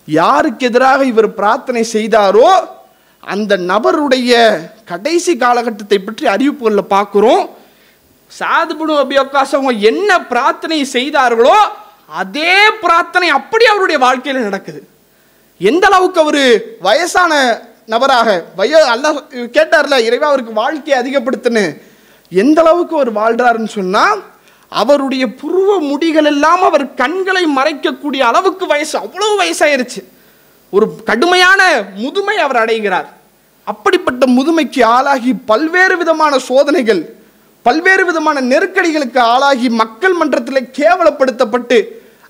யாருக்கு 0.09 0.67
எதிராக 0.69 1.05
இவர் 1.12 1.29
பிரார்த்தனை 1.41 1.83
செய்தாரோ 1.97 2.49
அந்த 3.33 3.53
நபருடைய 3.71 4.33
கடைசி 4.91 5.33
காலகட்டத்தை 5.43 5.99
பற்றி 6.01 6.25
அறிவிப்புகளில் 6.35 6.93
பார்க்குறோம். 6.95 7.45
சாதுபுடு 8.33 8.95
அபியோகாஸ் 9.05 9.55
அவங்க 9.57 9.73
என்ன 9.91 10.11
பிரார்த்தனை 10.33 10.79
செய்தார்களோ 10.97 11.57
அதே 12.21 12.55
பிரார்த்தனை 12.85 13.29
அப்படி 13.39 13.65
அவருடைய 13.73 13.99
வாழ்க்கையில் 14.05 14.47
நடக்குது. 14.49 14.81
எந்த 15.61 15.87
அளவுக்கு 15.87 16.21
அவர் 16.21 16.42
வயசான 16.81 17.33
நபராக 17.87 18.29
வய 18.57 18.85
அல்ல 18.85 19.12
கேட்டார்ல 19.33 19.99
இறைவா 20.07 20.29
அவருக்கு 20.29 20.53
வாழ்க்கையை 20.53 20.97
அதிகப்படுத்துன்னு 21.03 21.64
எந்த 22.29 22.61
அளவுக்கு 22.61 22.97
அவர் 22.97 23.11
வாழ்கிறாருன்னு 23.12 23.73
சொன்னால் 23.79 24.21
அவருடைய 24.73 25.27
புருவ 25.27 25.71
முடிகள் 25.90 26.25
எல்லாம் 26.25 26.62
அவர் 26.62 26.95
கண்களை 26.95 27.45
மறைக்கக்கூடிய 27.59 28.21
அளவுக்கு 28.21 28.66
வயசு 28.66 28.99
அவ்வளவு 28.99 29.35
வயசாயிருச்சு. 29.42 30.01
ஒரு 30.71 30.87
கடுமையான 31.05 31.61
முதுமை 31.95 32.37
அவர் 32.37 32.57
அடைகிறார். 32.57 33.09
அப்படிப்பட்ட 33.64 34.27
முதுமைக்கு 34.27 34.85
ஆளாகி 34.85 35.33
பல்வேறு 35.35 35.97
விதமான 35.97 36.38
சோதனைகள் 36.38 37.03
பல்வேறு 37.62 38.05
விதமான 38.05 38.40
நெருக்கடிகளுக்கு 38.40 39.19
ஆளாகி 39.19 39.69
மக்கள் 39.69 40.12
மன்றத்தில் 40.12 40.71
கேவலப்படுத்தப்பட்டு 40.79 41.79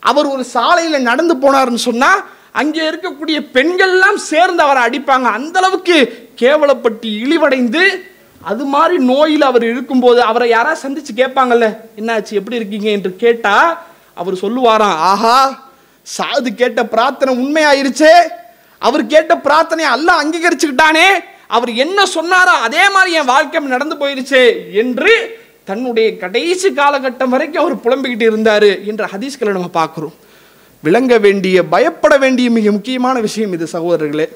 அவர் 0.00 0.26
ஒரு 0.26 0.44
சாலையில் 0.44 1.02
நடந்து 1.02 1.34
போனார்னு 1.34 1.82
சொன்னால் 1.88 2.22
அங்கே 2.60 2.82
இருக்கக்கூடிய 2.90 3.38
பெண்கள்லாம் 3.56 4.18
சேர்ந்து 4.30 4.62
அவரை 4.66 4.82
அடிப்பாங்க. 4.86 5.28
அந்த 5.38 5.56
அளவுக்கு 5.60 5.96
கேவலப்பட்டு 6.42 7.08
இழிவடைந்து 7.22 7.84
அது 8.50 8.64
மாதிரி 8.74 8.96
நோயில் 9.10 9.44
அவர் 9.50 9.64
இருக்கும்போது 9.72 10.20
அவரை 10.30 10.46
யாராவது 10.48 10.82
சந்திச்சு 10.84 11.12
கேட்பாங்கல்ல 11.20 11.68
என்னாச்சு 12.00 12.38
எப்படி 12.40 12.58
இருக்கீங்க? 12.60 12.88
என்று 12.96 13.10
கேட்டா 13.24 13.54
அவர் 14.20 14.42
சொல்லுவாராம் 14.42 14.98
ஆஹா 15.10 15.38
சாது 16.06 16.48
கேட்ட 16.60 16.80
பிரார்த்தனை 16.92 17.32
உண்மையாயிருச்சே. 17.42 18.12
அவர் 18.82 19.04
கேட்ட 19.06 19.32
பிரார்த்தனையை 19.46 19.90
எல்லாம் 19.96 20.20
அங்கீகரிச்சுக்கிட்டானே. 20.22 21.08
அவர் 21.56 21.70
என்ன 21.84 21.98
சொன்னாரோ 22.14 22.54
அதே 22.66 22.84
மாதிரி 22.94 23.10
என் 23.18 23.32
வாழ்க்கை 23.32 23.60
நடந்து 23.74 23.96
போயிருச்சே 24.00 24.44
என்று 24.82 25.12
தன்னுடைய 25.68 26.08
கடைசி 26.22 26.68
காலகட்டம் 26.70 27.34
வரைக்கும் 27.34 27.62
அவர் 27.62 27.82
புலம்பிக்கிட்டு 27.84 28.26
இருந்தார் 28.30 28.70
என்ற 28.90 29.04
ஹதீஸ்களை 29.12 29.52
நம்ம 29.56 29.70
பார்க்குறோம். 29.80 30.14
விளங்க 30.80 31.18
வேண்டிய 31.18 31.64
பயப்பட 31.64 32.18
வேண்டிய 32.18 32.50
மிக 32.50 32.70
முக்கியமான 32.70 33.20
விஷயம் 33.20 33.52
இது 33.52 33.68
சகோதரர்களே. 33.72 34.28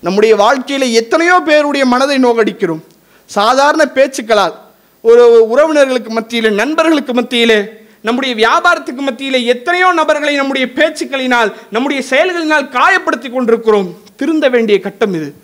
நம்முடைய 0.00 0.36
வாழ்க்கையில் 0.36 0.92
எத்தனையோ 0.92 1.40
பேருடைய 1.40 1.86
மனதை 1.86 2.16
நோகடிக்கிறோம். 2.18 2.80
சாதாரண 3.26 3.90
பேச்சுக்களால் 3.94 4.54
ஒரு 5.00 5.46
உறவினர்களுக்கு 5.54 6.08
மத்தியில் 6.08 6.52
நண்பர்களுக்கு 6.52 7.14
மத்தியிலே 7.14 7.64
நம்முடைய 8.02 8.34
வியாபாரத்துக்கு 8.34 9.00
மத்தியிலே 9.00 9.44
எத்தனையோ 9.44 9.92
நபர்களை 9.92 10.34
நம்முடைய 10.34 10.68
பேச்சுக்களினால் 10.74 11.52
நம்முடைய 11.70 12.02
செயல்களினால் 12.10 12.68
காயப்படுத்தி 12.76 13.32
கொண்டிருக்கிறோம். 13.32 13.98
திருந்த 14.16 14.48
வேண்டிய 14.48 14.80
கட்டம் 14.80 15.14
இது. 15.14 15.34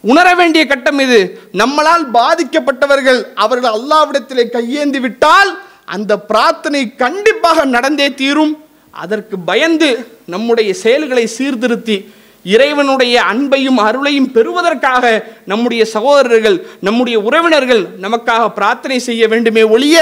உணர 0.00 0.34
வேண்டிய 0.34 0.66
கட்டம் 0.66 0.98
இது. 0.98 1.40
நம்மளால் 1.52 2.04
பாதிக்கப்பட்டவர்கள் 2.14 3.24
அவர்கள் 3.34 3.72
அல்லாவிடத்திலே 3.72 4.50
கையேந்தி 4.50 5.00
விட்டால் 5.00 5.62
அந்த 5.84 6.18
பிரார்த்தனை 6.18 6.96
கண்டிப்பாக 6.96 7.64
நடந்தே 7.64 8.14
தீரும். 8.14 8.64
அதற்கு 8.90 9.36
பயந்து 9.50 9.90
நம்முடைய 10.26 10.70
செயல்களை 10.74 11.26
சீர்திருத்தி 11.26 11.96
இறைவனுடைய 12.44 13.14
அன்பையும் 13.32 13.80
அருளையும் 13.86 14.32
பெறுவதற்காக 14.36 15.04
நம்முடைய 15.44 15.84
சகோதரர்கள் 15.84 16.56
நம்முடைய 16.80 17.20
உறவினர்கள் 17.20 17.82
நமக்காக 18.04 18.48
பிரார்த்தனை 18.48 18.98
செய்ய 18.98 19.28
வேண்டுமே 19.28 19.62
ஒழிய 19.62 19.96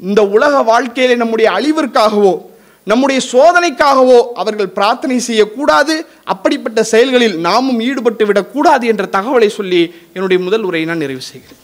இந்த 0.00 0.20
உலக 0.36 0.62
வாழ்க்கையிலே 0.62 1.14
நம்முடைய 1.14 1.48
அழிவிற்காகவோ 1.58 2.34
நம்முடைய 2.86 3.20
சோதனைக்காகவோ 3.32 4.20
அவர்கள் 4.34 4.74
பிரார்த்தனை 4.76 5.18
செய்யக்கூடாது. 5.18 5.94
அப்படிப்பட்ட 6.24 6.82
செயல்களில் 6.82 7.36
நாமும் 7.40 7.80
ஈடுபட்டு 7.80 8.26
விடக்கூடாது 8.26 8.86
என்ற 8.86 9.04
தகவலை 9.12 9.48
சொல்லி 9.58 9.82
என்னுடைய 10.12 10.42
முதல் 10.42 10.62
உரையை 10.62 10.88
நான் 10.88 11.04
நிறைவு 11.04 11.20
செய்கிறேன். 11.20 11.60